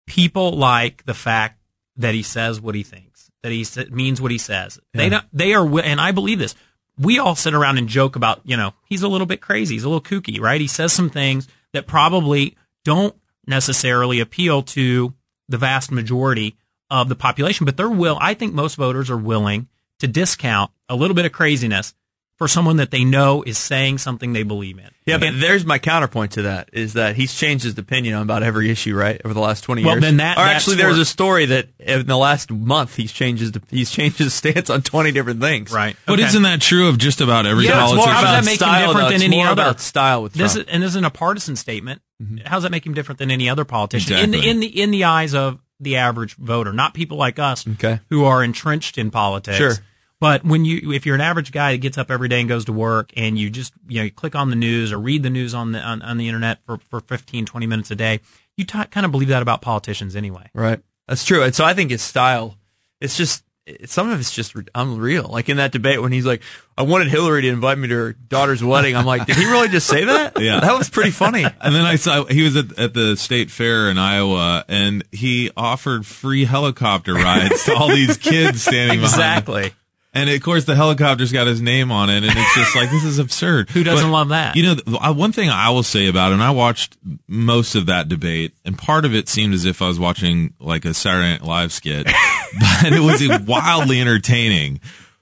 [0.08, 1.60] People like the fact
[1.98, 4.80] that he says what he thinks, that he means what he says.
[4.94, 5.26] They don't.
[5.32, 6.56] They are, and I believe this.
[6.98, 9.76] We all sit around and joke about, you know, he's a little bit crazy.
[9.76, 10.62] He's a little kooky, right?
[10.62, 13.16] He says some things that probably don't
[13.48, 15.14] necessarily appeal to
[15.50, 16.56] the vast majority
[16.90, 18.18] of the population, but they're will.
[18.22, 19.68] I think most voters are willing
[20.00, 21.94] to discount a little bit of craziness
[22.38, 24.90] for someone that they know is saying something they believe in.
[25.06, 28.42] Yeah, but there's my counterpoint to that is that he's changed his opinion on about
[28.42, 30.02] every issue, right, over the last twenty Well, years.
[30.04, 33.52] then that- or actually, there's a story that in the last month he's changed his
[33.70, 35.72] he's changed his stance on twenty different things.
[35.72, 35.96] right.
[36.08, 36.24] But Okay.
[36.28, 37.98] isn't that true of just about every Yeah, it's politician?
[37.98, 39.04] more How does that make him different though.
[39.06, 39.62] than It's any more other?
[39.62, 40.68] about style with This Trump.
[40.68, 42.02] is, and this isn't a partisan statement.
[42.22, 42.38] Mm-hmm.
[42.46, 44.92] How does that make him different than any other politician in the in the in
[44.92, 48.00] the eyes of the average voter, not people like us Okay.
[48.10, 49.58] who are entrenched in politics.
[49.58, 49.76] Sure.
[50.24, 52.64] But when you, if you're an average guy that gets up every day and goes
[52.64, 55.30] to work and you just, you know, you click on the news or read the
[55.30, 58.22] news on the, on, on the internet for, for 15, 20 minutes a day,
[58.56, 60.50] you t- kind of believe that about politicians anyway.
[60.54, 60.80] Right.
[61.10, 61.44] That's true.
[61.44, 62.56] And so I think his style,
[63.02, 63.44] it's just,
[63.84, 65.28] some of it's just unreal.
[65.30, 66.42] Like in that debate when he's like,
[66.78, 68.96] I wanted Hillary to invite me to her daughter's wedding.
[68.96, 70.38] I'm like, did he really just say that?
[70.42, 70.62] Yeah.
[70.62, 71.44] That was pretty funny.
[71.62, 75.52] And then I saw he was at, at the state fair in Iowa, and he
[75.58, 79.14] offered free helicopter rides to all these kids standing behind.
[79.16, 79.74] Exactly.
[80.16, 83.04] And of course, the helicopter's got his name on it, and it's just like this
[83.04, 83.70] is absurd.
[83.72, 84.56] Who doesn't love that?
[84.56, 86.98] You know, uh, one thing I will say about it, and I watched
[87.28, 90.86] most of that debate, and part of it seemed as if I was watching like
[90.86, 92.06] a Saturday Night Live skit,
[92.60, 94.82] but it was wildly entertaining.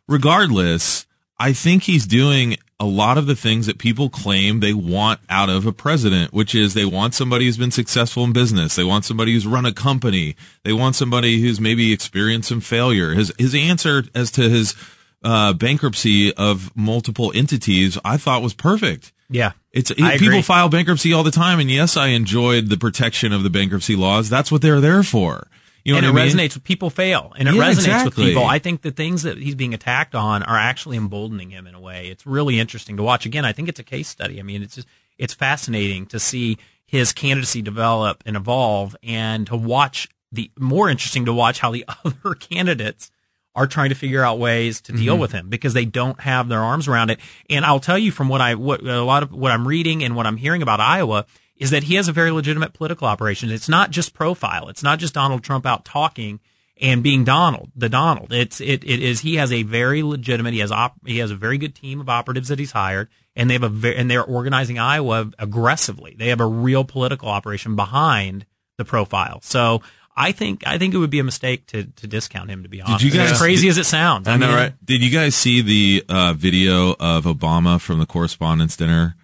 [0.10, 1.06] Regardless,
[1.42, 5.50] I think he's doing a lot of the things that people claim they want out
[5.50, 8.76] of a president, which is they want somebody who's been successful in business.
[8.76, 10.36] They want somebody who's run a company.
[10.64, 13.16] They want somebody who's maybe experienced some failure.
[13.16, 14.76] His, his answer as to his,
[15.24, 19.12] uh, bankruptcy of multiple entities, I thought was perfect.
[19.28, 19.54] Yeah.
[19.72, 23.42] It's I people file bankruptcy all the time, and yes, I enjoyed the protection of
[23.42, 24.30] the bankruptcy laws.
[24.30, 25.48] That's what they're there for.
[25.84, 26.26] You know and it I mean?
[26.36, 28.06] resonates with people fail and it Yeah, resonates exactly.
[28.26, 31.68] with people i think the things that he's being attacked on are actually emboldening him
[31.68, 34.40] in a way it's really interesting to watch again i think it's a case study
[34.40, 39.56] i mean it's just it's fascinating to see his candidacy develop and evolve and to
[39.56, 43.10] watch the more interesting to watch how the other candidates
[43.54, 45.22] are trying to figure out ways to deal Mm-hmm.
[45.22, 47.20] with him because they don't have their arms around it.
[47.50, 50.16] And I'll tell you from what I what a lot of what I'm reading and
[50.16, 51.26] what I'm hearing about Iowa
[51.62, 53.52] is that he has a very legitimate political operation.
[53.52, 54.68] It's not just profile.
[54.68, 56.40] It's not just Donald Trump out talking
[56.82, 58.34] and being Donald, the Donald.
[58.34, 60.54] It's it it is he has a very legitimate.
[60.54, 63.48] He has op, he has a very good team of operatives that he's hired, and
[63.48, 66.16] they have a and they're organizing Iowa aggressively.
[66.18, 68.46] They have a real political operation behind
[68.78, 69.40] the profile.
[69.44, 69.82] So.
[70.14, 72.64] I think I think it would be a mistake to, to discount him.
[72.64, 74.74] To be honest, you guys- as crazy as it sounds, I know, mean, right?
[74.84, 79.16] Did you guys see the uh, video of Obama from the Correspondents' Dinner?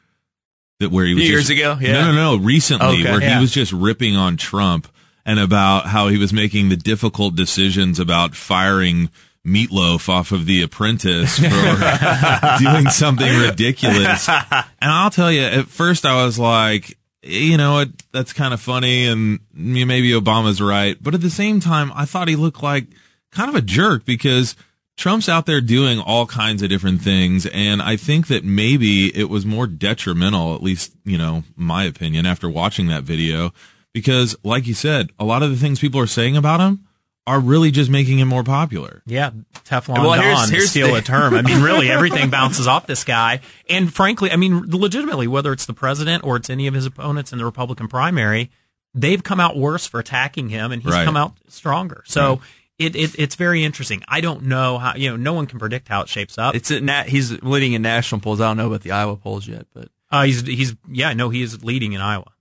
[0.79, 1.77] That where he was years just- ago?
[1.81, 1.93] Yeah.
[1.93, 2.43] No, no, no.
[2.43, 3.35] Recently, Okay, where yeah.
[3.35, 4.87] he was just ripping on Trump
[5.25, 9.09] and about how he was making the difficult decisions about firing
[9.45, 14.27] Meatloaf off of The Apprentice for doing something ridiculous.
[14.29, 18.61] And I'll tell you, at first I was like, you know what, that's kind of
[18.61, 20.95] funny, and maybe Obama's right.
[21.01, 22.85] But at the same time, I thought he looked like
[23.31, 24.55] kind of a jerk because
[24.97, 27.45] Trump's out there doing all kinds of different things.
[27.45, 32.25] And I think that maybe it was more detrimental, at least, you know, my opinion
[32.25, 33.53] after watching that video,
[33.93, 36.83] because like you said, a lot of the things people are saying about him
[37.27, 39.03] are really just making him more popular.
[39.05, 39.31] Yeah,
[39.65, 41.33] Teflon Well, Don, here's- to here's steal the- a term.
[41.35, 43.41] I mean, really, everything bounces off this guy.
[43.69, 47.31] And frankly, I mean, legitimately, whether it's the president or it's any of his opponents
[47.33, 48.49] in the Republican primary,
[48.95, 51.05] they've come out worse for attacking him, and he's Right.
[51.05, 52.03] come out stronger.
[52.07, 52.39] So
[52.79, 54.03] it, it it's very interesting.
[54.07, 55.15] I don't know how you know.
[55.17, 56.55] No one can predict how it shapes up.
[56.55, 58.39] It's a nat- he's leading in national polls.
[58.41, 61.41] I don't know about the Iowa polls yet, but Uh, he's he's yeah, no, he
[61.41, 62.31] is leading in Iowa.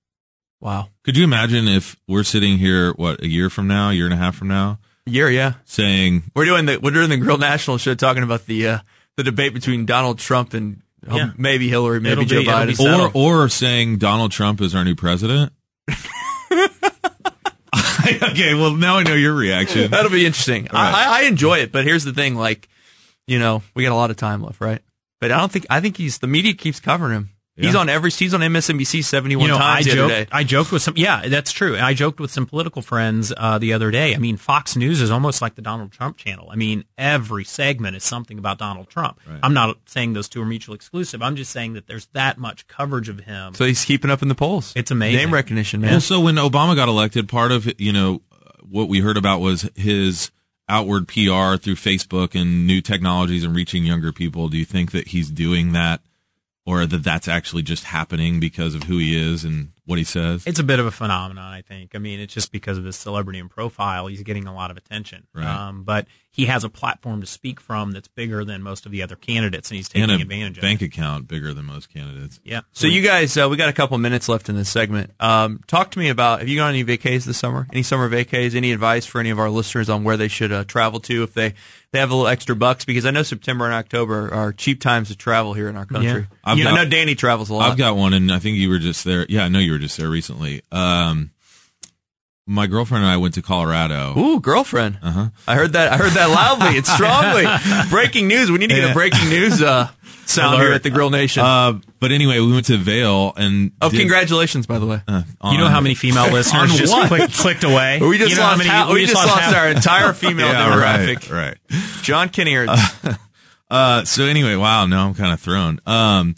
[0.61, 0.89] Wow.
[1.05, 4.15] Could you imagine if we're sitting here, what, a year from now, a year and
[4.15, 5.53] a half from now, Year, yeah.
[5.65, 8.79] saying, We're doing the we're doing the Grill National show talking about the uh,
[9.17, 11.31] the debate between Donald Trump and Yeah.
[11.37, 13.13] maybe Hillary, maybe It'll Joe be- Biden.
[13.15, 15.53] or or saying Donald Trump is our new president?
[18.23, 19.91] okay, well now I know your reaction.
[19.91, 20.65] That'll be interesting.
[20.65, 20.73] Right.
[20.73, 22.69] I, I enjoy it, but here's the thing: like,
[23.27, 24.81] you know, we got a lot of time left, right?
[25.21, 27.31] But I don't think I think he's the media keeps covering him.
[27.57, 30.27] He's on every he's on MSNBC seventy one you know, I times the other day.
[30.31, 30.95] I joked with some.
[30.97, 31.79] Yeah, that's true.
[31.79, 34.15] I joked with some political friends uh, the other day.
[34.15, 36.49] I mean, Fox News is almost like the Donald Trump channel.
[36.51, 39.21] I mean, every segment is something about Donald Trump.
[39.43, 41.23] I'm not saying those two are mutually exclusive.
[41.23, 43.55] I'm just saying that there's that much coverage of him.
[43.55, 44.73] So he's keeping up in the polls.
[44.77, 45.19] It's amazing.
[45.19, 45.93] Name recognition, man.
[45.93, 48.23] Well, so when Obama got elected, part of you know
[48.69, 50.31] what we heard about was his
[50.69, 54.49] outward PR through Facebook and new technologies and reaching younger people.
[54.49, 56.01] Do you think that he's doing that,
[56.67, 60.45] or that that's actually just happening because of who he is and what he says?
[60.47, 61.95] It's a bit of a phenomenon, I think.
[61.95, 64.77] I mean, it's just because of his celebrity and profile, he's getting a lot of
[64.77, 65.29] attention.
[65.33, 65.47] Right.
[65.47, 69.03] Um, but he has a platform to speak from that's bigger than most of the
[69.05, 70.87] other candidates, and he's taking and a advantage of bank it.
[70.87, 72.41] account bigger than most candidates.
[72.43, 72.63] Yeah.
[72.73, 75.13] So you guys, uh, we got a couple minutes left in this segment.
[75.21, 77.69] Um, talk to me about have you gone on any vacays this summer?
[77.73, 78.57] Any summer vacays?
[78.57, 81.33] Any advice for any of our listeners on where they should uh, travel to if
[81.33, 81.55] they
[81.97, 82.85] they have a little extra bucks?
[82.85, 86.21] Because I know September and October are cheap times to travel here in our country.
[86.23, 86.37] Yeah.
[86.45, 87.71] I've You know, got- I know Danny travels a lot.
[87.71, 89.27] I've got one, and I think you were just there.
[89.29, 90.63] Yeah, I know you were just there recently.
[90.71, 91.31] Um,
[92.47, 94.15] my girlfriend and I went to Colorado.
[94.17, 94.99] Ooh, girlfriend.
[95.03, 95.31] Uh-huh.
[95.49, 95.93] I heard that.
[95.93, 97.45] I heard that loudly It's strongly.
[97.91, 98.51] breaking news.
[98.53, 99.89] We need to get a breaking news uh,
[100.29, 101.43] sound here at the Grill Nation.
[101.43, 105.01] Uh, but anyway, we went to Vail and oh, did- congratulations, by the way.
[105.09, 107.09] uh, You know how many female listeners On just what?
[107.09, 107.99] click, clicked away?
[108.01, 108.59] we just You know how lost.
[108.59, 111.31] many- half- we, just lost, half- our entire female Yeah, demographic.
[111.33, 111.83] right, right.
[112.03, 112.67] John Kinnear.
[113.69, 115.81] Uh, so anyway, wow, no, I'm kind of thrown.
[115.87, 116.37] Um,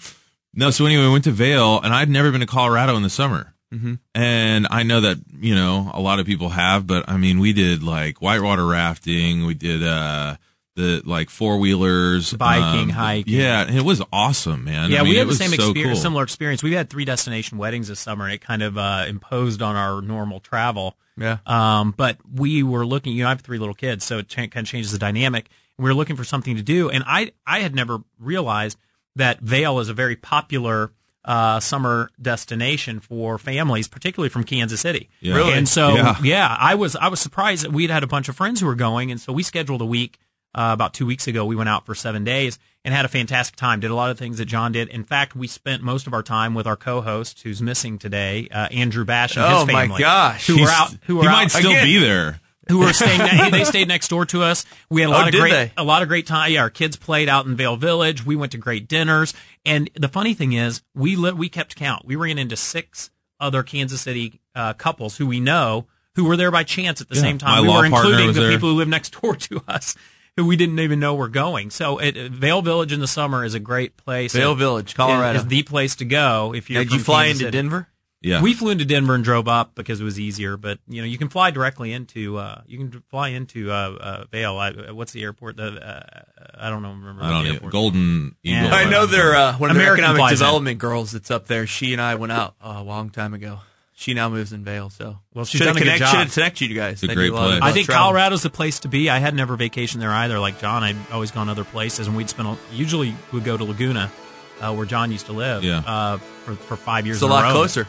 [0.55, 3.11] no, so anyway, we went to Vail, and I'd never been to Colorado in the
[3.11, 3.53] summer.
[3.71, 3.95] Mm-hmm.
[4.15, 7.53] And I know that, you know, a lot of people have, but I mean, we
[7.53, 9.45] did like whitewater rafting.
[9.45, 10.37] We did, uh,
[10.79, 13.35] the like four wheelers, Biking, hiking.
[13.35, 13.63] Yeah.
[13.63, 14.91] And it was awesome, man.
[14.91, 16.03] Yeah, I mean, we had the same so experience, cool.
[16.03, 16.63] similar experience.
[16.63, 20.01] We had three destination weddings this summer, and it kind of uh, imposed on our
[20.01, 20.97] normal travel.
[21.17, 21.39] Yeah.
[21.47, 23.13] Um, but we were looking.
[23.13, 25.49] You know, I have three little kids, so it kind of changes the dynamic.
[25.77, 28.79] We were looking for something to do, and I I had never realized
[29.17, 30.93] that Vail is a very popular
[31.25, 35.11] uh, summer destination for families, particularly from Kansas City.
[35.21, 35.35] Yeah.
[35.35, 35.53] Really?
[35.53, 36.17] And so, Yeah.
[36.23, 36.57] yeah.
[36.59, 39.11] I was I was surprised that we'd had a bunch of friends who were going,
[39.11, 40.19] and so we scheduled a week.
[40.55, 43.55] Uh, about two weeks ago, we went out for seven days and had a fantastic
[43.55, 43.81] time.
[43.81, 44.89] Did a lot of things that John did.
[44.89, 48.67] In fact, we spent most of our time with our co-host, who's missing today, uh,
[48.73, 50.47] Andrew Bash and Oh, his my gosh.
[50.47, 50.95] who He's- were out?
[51.05, 52.41] Who were he out might still again, be there.
[52.69, 53.19] who were staying.
[53.53, 54.65] they stayed next door to us.
[54.91, 55.73] We had a Oh, lot of great, they?
[55.77, 56.51] a lot of great time.
[56.51, 58.25] Yeah, our kids played out in Vail Village.
[58.25, 59.35] We went to great dinners.
[59.67, 62.07] And the funny thing is, we li- we kept count.
[62.07, 66.51] We ran into six other Kansas City uh, couples who we know who were there
[66.51, 67.63] by chance at the Yeah, same time.
[67.63, 68.51] We were including the there.
[68.51, 69.95] people who live next door to us.
[70.39, 71.71] Who we didn't even know were going.
[71.71, 74.33] So, it, Vail Village in the summer is a great place.
[74.33, 75.41] Vail It- Village, Colorado.
[75.41, 76.85] is the place to go if you're.
[76.85, 77.59] Did you fly Kansas into City.
[77.59, 77.89] Denver?
[78.21, 78.43] Yeah.
[78.43, 80.57] We flew into Denver and drove up because it was easier.
[80.57, 84.25] But you know, you can fly directly into uh, you can fly into uh, uh,
[84.33, 84.57] Vail.
[84.59, 85.57] I, what's the airport?
[85.57, 86.23] The uh,
[86.57, 86.91] I don't know.
[86.91, 87.23] Remember?
[87.23, 87.55] I don't the know.
[87.55, 88.73] airport- Golden Eagle.
[88.75, 90.39] I I know they're uh, one of the American economic flies in.
[90.47, 91.67] development girls that's up there.
[91.69, 93.61] She and I went out uh, a long time ago.
[94.01, 96.11] She now moves in Vail, so Well, she's should have done a good connect, job.
[96.11, 97.03] should have connected you guys.
[97.03, 97.71] It's a great do a lot of- place.
[97.71, 98.05] I think travel.
[98.13, 99.11] Colorado's the place to be.
[99.11, 100.39] I had never vacationed there either.
[100.39, 102.47] Like John, I'd always gone other places, and we'd spend.
[102.47, 104.13] A, usually, would go to Laguna,
[104.61, 105.65] uh, where John used to live.
[105.65, 105.79] Yeah.
[105.85, 107.17] Uh, for for five years.
[107.17, 107.51] It's a in lot row.
[107.53, 107.89] closer.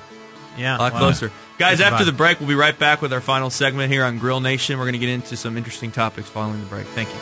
[0.57, 0.77] Yeah.
[0.77, 1.31] A lot well, closer.
[1.59, 4.39] Guys, after the break, we'll be right back with our final segment here on Grill
[4.39, 4.79] Nation.
[4.79, 6.87] We're going to get into some interesting topics following the break.
[6.87, 7.19] Thank you.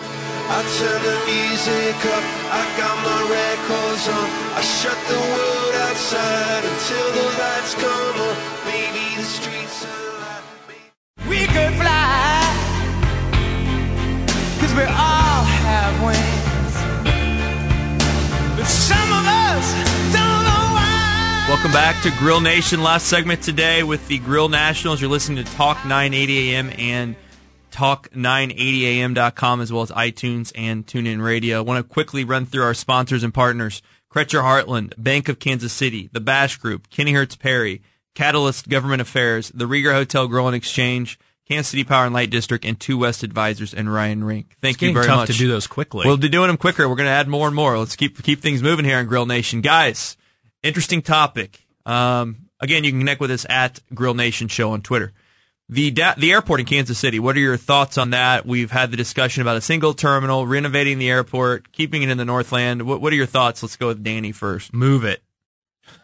[0.50, 2.24] I turn the music up,
[2.54, 4.30] I got my records on.
[4.56, 8.38] I shut the world outside until the lights come on.
[8.68, 10.46] Maybe the streets are alive.
[11.28, 12.46] We could fly,
[14.62, 16.37] cause we all have wings.
[21.68, 22.82] Welcome back to Grill Nation.
[22.82, 25.02] Last segment today with the Grill Nationals.
[25.02, 27.18] You're listening to Talk 980 AM and
[27.74, 31.58] Talk980am.com as well as iTunes and TuneIn Radio.
[31.58, 33.82] I want to quickly run through our sponsors and partners.
[34.10, 37.82] Kretcher Heartland, Bank of Kansas City, The Bash Group, Kinneyhertz Perry,
[38.16, 42.64] Catalyst Government Affairs, The Rieger Hotel Grill and Exchange, Kansas City Power and Light District,
[42.64, 44.56] and Two West Advisors and Ryan Rink.
[44.62, 45.28] Thank you very tough much.
[45.32, 46.08] to do those quickly.
[46.08, 46.88] We'll be doing them quicker.
[46.88, 47.78] We're going to add more and more.
[47.78, 50.16] Let's keep keep things moving here in Grill Nation, guys.
[50.64, 51.66] Interesting topic.
[51.86, 55.14] Um, again, you can connect with us at Grill Nation Show on Twitter.
[55.70, 57.20] The da- the airport in Kansas City.
[57.20, 58.46] What are your thoughts on that?
[58.46, 62.24] We've had the discussion about a single terminal, renovating the airport, keeping it in the
[62.26, 62.84] Northland.
[62.84, 63.62] What What are your thoughts?
[63.62, 64.74] Let's go with Danny first.
[64.74, 65.22] Move it.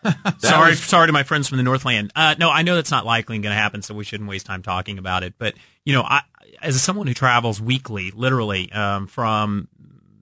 [0.40, 2.12] sorry, was- sorry to my friends from the Northland.
[2.16, 4.62] Uh, no, I know that's not likely going to happen, so we shouldn't waste time
[4.64, 5.34] talking about it.
[5.38, 5.56] But
[5.86, 6.22] you know, I,
[6.62, 9.68] as someone who travels weekly, literally um, from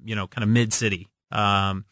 [0.03, 1.85] you know, kind of mid city, um,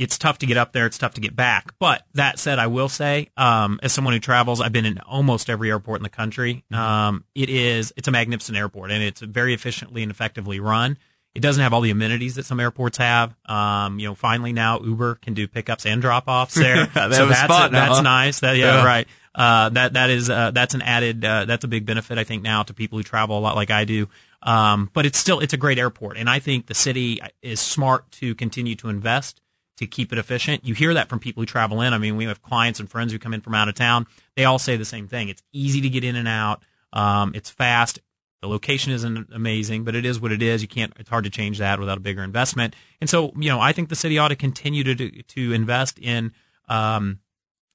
[0.00, 0.86] it's tough to get up there.
[0.86, 1.74] It's tough to get back.
[1.78, 5.50] But that said, I will say, um, as someone who travels, I've been in almost
[5.50, 6.64] every airport in the country.
[6.72, 10.96] Um, it is it's a magnificent airport, and it's very efficiently and effectively run.
[11.34, 13.36] It doesn't have all the amenities that some airports have.
[13.44, 16.86] Um, you know, finally now Uber can do pickups and drop offs there.
[16.94, 18.02] Have so that's spot now, that's huh?
[18.02, 18.40] nice.
[18.40, 18.84] That yeah, Yeah.
[18.84, 19.08] right.
[19.32, 22.42] Uh, that that is uh, that's an added uh, that's a big benefit I think
[22.42, 24.08] now to people who travel a lot like I do.
[24.42, 28.10] Um, but it's still it's a great airport, and I think the city is smart
[28.12, 29.40] to continue to invest
[29.80, 30.62] to keep it efficient.
[30.62, 31.94] You hear that from people who travel in.
[31.94, 34.06] I mean, we have clients and friends who come in from out of town.
[34.36, 35.30] They all say the same thing.
[35.30, 36.62] It's easy to get in and out.
[36.92, 37.98] Um, it's fast.
[38.42, 40.60] The location isn't amazing, but it is what it is.
[40.60, 40.92] You can't.
[40.98, 42.76] It's hard to change that without a bigger investment.
[43.00, 46.32] And so, you know, I think the city ought to continue to to invest in
[46.68, 47.20] um,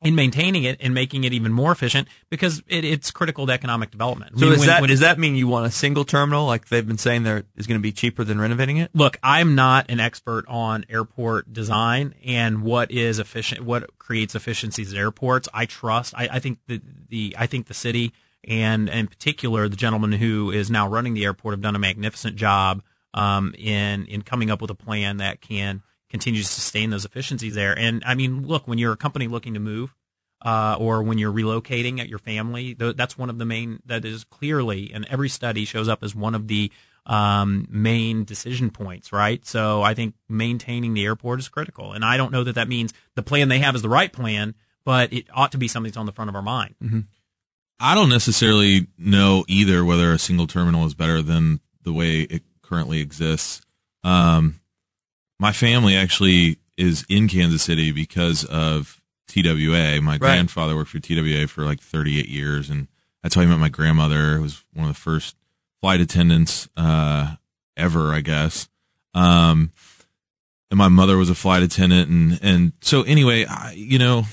[0.06, 3.92] in maintaining it and making it even more efficient because it, it's critical to economic
[3.92, 4.34] development.
[4.36, 6.46] I So mean, does when- that when does that mean you want a single terminal
[6.46, 8.92] like they've been saying there is going to be cheaper than renovating it?
[8.94, 14.94] look, I'm not an expert on airport design and what is efficient, what creates efficiencies
[14.94, 15.50] at airports.
[15.54, 16.14] I trust.
[16.16, 18.14] I, I think the, the I think the city
[18.48, 22.36] and in particular the gentleman who is now running the airport have done a magnificent
[22.36, 22.84] job
[23.16, 27.56] um, in in coming up with a plan that can continue to sustain those efficiencies
[27.56, 27.78] there.
[27.78, 29.96] And I mean, look, when you're a company looking to move.
[30.42, 33.80] Uh, or when you're relocating at your family, th- that's one of the main.
[33.86, 36.72] That is clearly, and every study shows up as one of the
[37.06, 39.46] um, main decision points, right?
[39.46, 41.94] So I think maintaining the airport is critical.
[41.94, 44.56] And I don't know that that means the plan they have is the right plan,
[44.84, 46.76] but it ought to be something that's on the front of our mind.
[47.80, 52.44] I don't necessarily know either whether a single terminal is better than the way it
[52.62, 53.62] currently exists.
[54.04, 54.60] Um,
[55.40, 60.02] my family actually is in Kansas City because of TWA.
[60.02, 62.88] My grandfather worked for TWA for like 38 years, and
[63.24, 64.36] that's how I met my grandmother.
[64.38, 65.36] Who was one of the first
[65.82, 67.36] flight attendants uh,
[67.78, 68.68] ever, I guess.
[69.14, 69.72] Um,
[70.72, 74.24] and my mother was a flight attendant, and and so anyway, I, you know,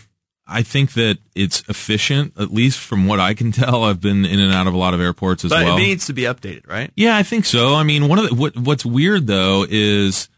[0.47, 3.85] I think that it's efficient, at least from what I can tell.
[3.85, 5.77] I've been in and out of a lot of airports as But well.
[5.77, 6.91] it needs to be updated, right?
[6.97, 7.75] Yeah, I think so.
[7.75, 10.29] I mean, one of the, what what's weird though is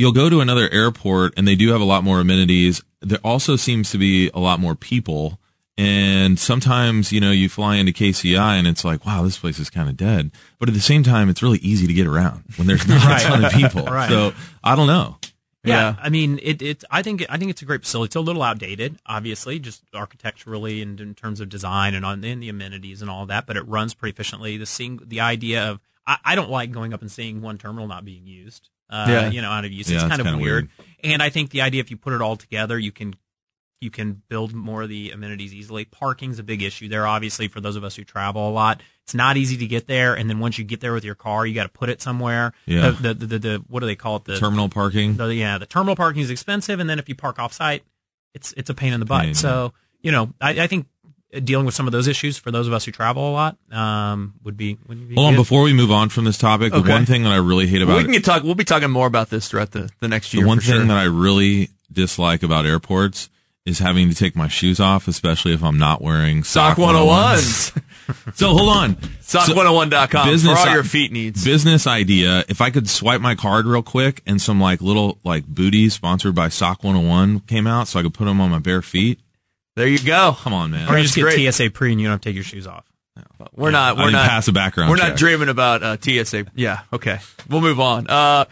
[0.00, 2.82] you'll go to another airport and they do have a lot more amenities.
[3.02, 5.38] There also seems to be a lot more people.
[5.76, 9.70] And sometimes, you know, you fly into KCI and it's like, wow, this place is
[9.70, 10.30] kind of dead.
[10.58, 13.22] But at the same time, it's really easy to get around when there's not Right.
[13.22, 13.84] a ton of people.
[13.84, 14.08] Right.
[14.08, 14.32] So
[14.64, 15.16] I don't know.
[15.62, 16.84] Yeah, I mean, it, it.
[16.90, 18.06] I think I think it's a great facility.
[18.08, 22.42] It's a little outdated, obviously, just architecturally and in terms of design and on and
[22.42, 23.46] the amenities and all that.
[23.46, 24.56] But it runs pretty efficiently.
[24.56, 27.86] The seeing the idea of I, I don't like going up and seeing one terminal
[27.88, 28.70] not being used.
[28.90, 29.30] Uh, Yeah.
[29.30, 29.88] you know, out of use.
[29.88, 30.68] Yeah, it's kind of kinda weird.
[31.04, 33.14] And I think the idea if you put it all together, you can
[33.80, 35.86] you can build more of the amenities easily.
[35.86, 38.82] Parking's a big issue there, obviously, for those of us who travel a lot.
[39.04, 41.46] It's not easy to get there, and then once you get there with your car,
[41.46, 42.52] you got to put it somewhere.
[42.66, 42.90] Yeah.
[42.90, 44.24] The, the, the, the what do they call it?
[44.24, 45.16] The Terminal parking.
[45.16, 47.82] the, yeah, the terminal parking is expensive, and then if you park off site,
[48.34, 49.22] it's it's a pain in the butt.
[49.22, 49.72] Pain, so
[50.02, 50.86] you know, I, I think
[51.44, 54.34] dealing with some of those issues for those of us who travel a lot um,
[54.42, 55.40] would be would be Hold on, good.
[55.40, 57.98] before we move on from this topic, the one thing that I really hate about
[57.98, 58.42] we can get talk.
[58.42, 60.42] We'll be talking more about this throughout the, the next year.
[60.42, 60.86] the one for thing sure.
[60.86, 63.30] that I really dislike about airports
[63.66, 67.82] is having to take my shoes off, especially if I'm not wearing Sock sock 101s.
[68.34, 68.94] so hold on.
[68.94, 71.44] Sock101.com for Business all your feet needs.
[71.44, 72.44] Business idea.
[72.48, 76.34] If I could swipe my card real quick and some like little like booties sponsored
[76.34, 79.20] by Sock 101 came out so I could put them on my bare feet.
[79.76, 80.36] There you go.
[80.40, 80.88] Come on, man.
[80.88, 81.52] or you just That's get great.
[81.54, 82.84] TSA pre and you don't have to take your shoes off.
[83.54, 83.96] We're not.
[83.96, 84.28] We're didn't not.
[84.28, 85.10] pass a background We're check.
[85.10, 86.46] not dreaming about uh, TSA.
[86.54, 86.80] Yeah.
[86.92, 87.18] Okay.
[87.48, 88.06] We'll move on.
[88.08, 88.44] Uh,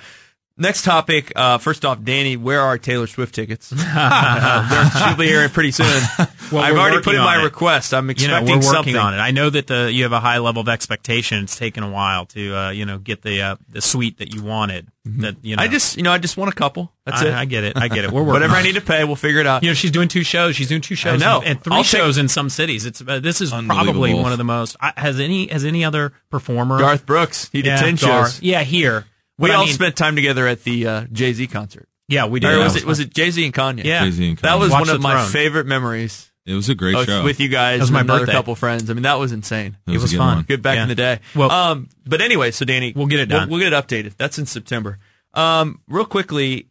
[0.59, 1.33] next topic.
[1.35, 3.73] Uh, first off, Danny, where are Taylor Swift tickets?
[3.77, 5.87] uh, she'll be here pretty soon.
[6.51, 7.45] Well, I've already put in my it.
[7.45, 7.93] request.
[7.93, 9.19] I'm You know, expecting we're working something on it.
[9.19, 11.45] I know that the you have a high level of expectation.
[11.45, 14.43] It's taken a while to uh, you know get the uh, the suite that you
[14.43, 14.89] wanted.
[15.05, 16.91] That you know, I just, you know, I just want a couple.
[17.05, 17.35] That's I, it.
[17.35, 17.77] I get it.
[17.77, 18.11] I get it.
[18.11, 18.33] We're working.
[18.33, 19.63] Whatever I need to pay, we'll figure it out.
[19.63, 20.57] You know, she's doing two shows.
[20.57, 21.23] She's doing two shows.
[21.23, 21.41] I know.
[21.41, 22.87] and, and 3 I'll take- shows in some cities.
[22.87, 24.75] It's uh, this is probably one of the most.
[24.97, 26.79] Has any has any other performer?
[26.79, 27.51] Garth Brooks.
[27.53, 28.33] He did yeah, ten Garth.
[28.37, 28.43] shows.
[28.43, 29.05] Yeah, here.
[29.39, 31.89] We But I all mean- spent time together at the uh, Jay Z concert.
[32.09, 32.49] Yeah, we did.
[32.51, 33.85] Or That was it was it Jay Z and Kanye?
[33.85, 34.05] Yeah.
[34.05, 35.31] Jay-Z and That was Watch one of my Throne.
[35.31, 36.31] favorite memories.
[36.47, 37.23] It was a great Oh, show.
[37.25, 37.79] with you guys.
[37.79, 38.33] That was and my another birthday.
[38.33, 38.89] couple friends.
[38.89, 39.77] I mean, that was insane.
[39.87, 40.37] It was, was good fun.
[40.37, 40.45] one.
[40.45, 40.83] Good back Yeah.
[40.85, 41.21] in the day.
[41.35, 43.51] Well- um, but anyway, so Danny, We'll get it done.
[43.51, 44.17] We'll, we'll get it updated.
[44.17, 44.99] That's in September.
[45.35, 46.69] Um, real quickly,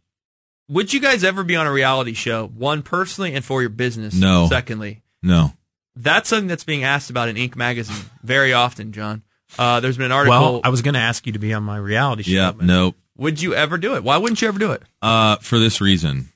[0.68, 2.48] would you guys ever be on a reality show?
[2.48, 4.16] One personally, and for your business.
[4.16, 4.48] No.
[4.50, 5.54] Secondly, No.
[5.96, 7.56] that's something that's being asked about in Inc.
[7.56, 9.22] magazine very often, John.
[9.58, 10.40] Uh, there's been an article.
[10.40, 12.32] Well, I was going to ask you to be on my reality show.
[12.32, 12.52] Yeah.
[12.52, 12.96] but- Nope.
[13.18, 14.04] would you ever do it?
[14.04, 14.84] Why wouldn't you ever do it?
[15.02, 16.30] Uh, for this reason,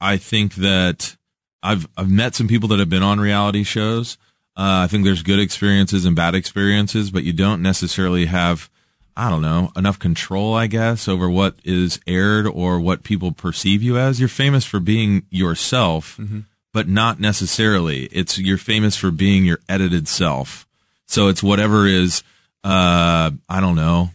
[0.00, 1.16] I think that
[1.62, 4.18] I've I've met some people that have been on reality shows.
[4.56, 8.68] Uh, I think there's good experiences and bad experiences, but you don't necessarily have
[9.16, 13.82] I don't know enough control, I guess, over what is aired or what people perceive
[13.82, 14.20] you as.
[14.20, 16.40] You're famous for being yourself, Mm-hmm.
[16.72, 18.04] but not necessarily.
[18.06, 20.66] It's you're famous for being your edited self.
[21.06, 22.22] So it's whatever is
[22.68, 24.10] uh, I don't know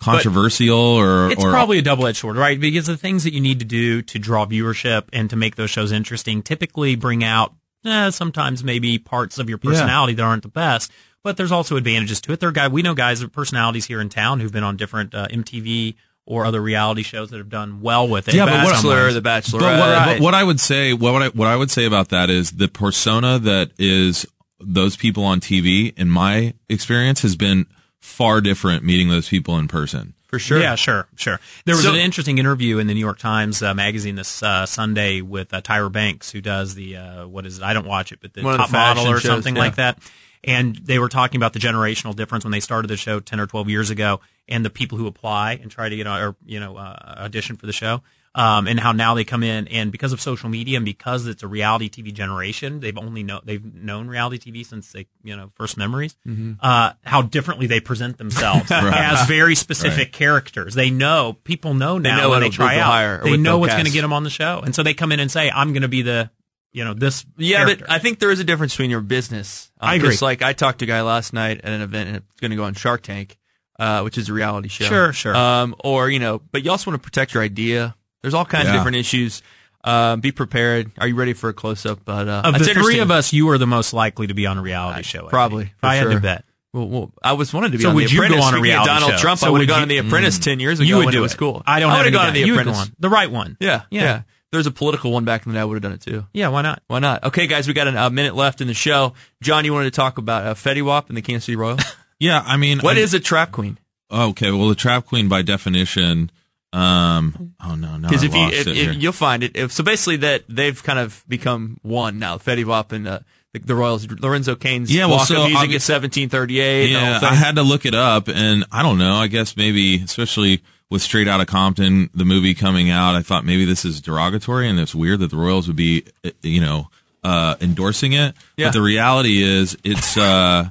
[0.00, 2.58] controversial or It's or probably a double edged sword, right?
[2.58, 5.70] Because the things that you need to do to draw viewership and to make those
[5.70, 7.52] shows interesting typically bring out
[7.84, 10.92] eh, sometimes maybe parts of your personality that aren't the best.
[11.24, 12.40] But there's also advantages to it.
[12.40, 15.14] There are guys we know guys with personalities here in town who've been on different
[15.14, 15.96] uh, MTV
[16.26, 18.34] or other reality shows that have done well with it.
[18.34, 19.60] Yeah, but what- Bachelor, The Bachelor.
[19.60, 22.30] But what, but what I would say, what I, what I would say about that
[22.30, 24.26] is the persona that is
[24.60, 27.66] those people on TV, in my experience, has been
[28.00, 30.14] far different meeting those people in person.
[30.28, 30.60] For sure.
[30.60, 31.40] Yeah, sure, sure.
[31.64, 34.66] There was So- an interesting interview in the New York Times uh, magazine this uh,
[34.66, 37.64] Sunday with uh, Tyra Banks, who does the uh, what is it?
[37.64, 39.56] I don't watch it, but the One of the Top Model fashion or shows, something
[39.56, 39.62] yeah.
[39.62, 39.98] like that.
[40.44, 43.46] And they were talking about the generational difference when they started the show ten or
[43.46, 46.60] twelve years ago, and the people who apply and try to get on, or you
[46.60, 48.02] know uh, audition for the show.
[48.38, 51.42] Um, and how now they come in, and because of social media and because it's
[51.42, 55.50] a reality TV generation, they've only know they've known reality TV since they you know
[55.56, 56.14] first memories.
[56.24, 56.56] Mhm.
[56.60, 58.94] Uh, how differently they present themselves Right.
[58.94, 60.12] as very specific Right.
[60.12, 60.74] characters.
[60.74, 63.24] They know people know They now know when they try out.
[63.24, 65.18] they know what's going to get them on the show, and so they come in
[65.18, 66.30] and say, "I'm going to be the
[66.72, 67.86] you know this." Yeah, character.
[67.88, 69.72] but I think there is a difference between your business.
[69.80, 70.16] Uh, I agree.
[70.20, 72.56] Like I talked to a guy last night at an event, and it's going to
[72.56, 73.36] go on Shark Tank,
[73.80, 74.84] uh, which is a reality show.
[74.84, 75.34] Sure, sure.
[75.34, 77.96] Um, or you know, but you also want to protect your idea.
[78.22, 79.42] There's all kinds of different issues.
[79.84, 80.90] Um, be prepared.
[80.98, 82.00] Are you ready for a close up?
[82.04, 84.58] But uh, of the three of us, you are the most likely to be on
[84.58, 85.26] a reality show.
[85.26, 85.64] I Probably.
[85.64, 85.74] think.
[85.76, 86.12] If for I had sure.
[86.12, 86.44] to bet.
[86.72, 88.36] Well, well, I was wanted to be So on would The you go on a
[88.42, 89.18] Speaking of reality Donald show?
[89.18, 90.42] Trump, So I would would have gone you- on The Apprentice Mm.
[90.42, 91.62] ten years ago You would when do it was cool.
[91.66, 92.32] I don't I would have any gone on.
[92.34, 92.88] The You would go Apprentice.
[92.90, 92.96] on.
[92.98, 93.56] The right one.
[93.60, 94.02] Yeah, Yeah.
[94.02, 94.22] yeah.
[94.50, 95.60] There's a political one back in the day.
[95.60, 96.26] I would have done it too.
[96.34, 96.82] Yeah, why not?
[96.88, 97.22] Why not?
[97.24, 99.14] Okay, guys, we got a, a minute left in the show.
[99.42, 101.80] John, you wanted to talk about uh, Fetty Wap and the Kansas City Royals?
[102.20, 103.78] Yeah, I mean, what I- is a trap queen?
[104.10, 106.32] Okay, well, the trap queen by definition.
[106.72, 110.16] Um, oh no, no, Because if you if, if you'll find it, if, so basically
[110.18, 112.38] that they've kind of become one now.
[112.38, 113.20] Fetty Wap and uh,
[113.52, 114.06] the, the Royals.
[114.10, 116.86] Lorenzo Cain's Yeah, well, walk so of music is 1738.
[116.86, 117.28] and the whole Yeah.
[117.30, 119.14] I had to look it up, and I don't know.
[119.14, 123.64] I guess maybe, especially with Straight Outta Compton, the movie coming out, I thought maybe
[123.64, 126.88] this is derogatory, and it's weird that the Royals would be, uh, you know,
[127.22, 128.34] uh, endorsing it.
[128.56, 128.66] Yeah.
[128.68, 130.70] But the reality is, it's uh,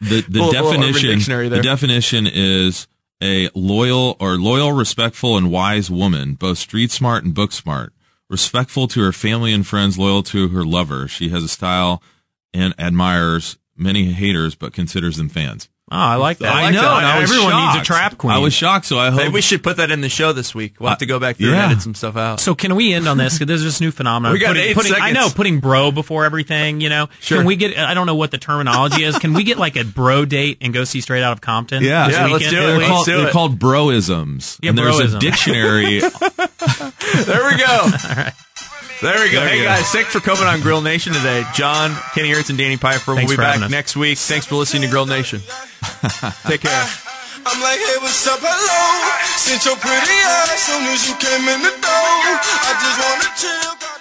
[0.00, 1.50] the the Pull- pull up Urban definition.
[1.50, 2.86] The definition is
[3.22, 7.92] a loyal or loyal, respectful, and wise woman, both street smart and book smart.
[8.28, 11.06] Respectful to her family and friends, loyal to her lover.
[11.06, 12.02] She has a style
[12.52, 15.68] and admires many haters, but considers them fans.
[15.92, 16.50] Oh, I like that.
[16.50, 16.78] I, know.
[16.78, 18.32] and I was Everyone needs a trap queen.
[18.32, 20.54] I was shocked, so I hope Maybe we should put that in the show this
[20.54, 20.80] week.
[20.80, 21.64] We'll have uh, to go back through yeah.
[21.64, 22.40] and edit some stuff out.
[22.40, 23.34] So can we end on this?
[23.34, 24.32] Because there's this new phenomenon.
[24.32, 26.80] We got putting, eight putting, I know putting bro before everything.
[26.80, 27.38] You know, Sure.
[27.38, 27.76] can we get?
[27.76, 29.18] I don't know what the terminology is.
[29.18, 31.82] Can we get like a bro date and go see Straight Out of Compton?
[31.82, 32.78] Yeah, this yeah, let's do it.
[32.78, 33.32] They're called, do they're it.
[33.32, 34.58] called broisms.
[34.62, 35.16] Yeah, and there's broism.
[35.16, 36.00] a dictionary.
[37.26, 38.32] there we go.
[39.02, 39.40] There we go.
[39.40, 39.68] There hey we go.
[39.68, 41.42] guys, thanks for coming on Grill Nation today.
[41.54, 43.16] John, Kinneyhertz, and Danny Piper.
[43.16, 43.70] Thanks we'll be back us.
[43.70, 44.16] next week.
[44.16, 45.40] Thanks for listening to Grill Nation.
[46.46, 46.86] Take care.
[47.44, 49.18] I'm like, hey, what's up, hello?
[49.42, 52.14] Since your pretty ass soon as you came in the door.
[52.62, 53.91] I just wanna chill.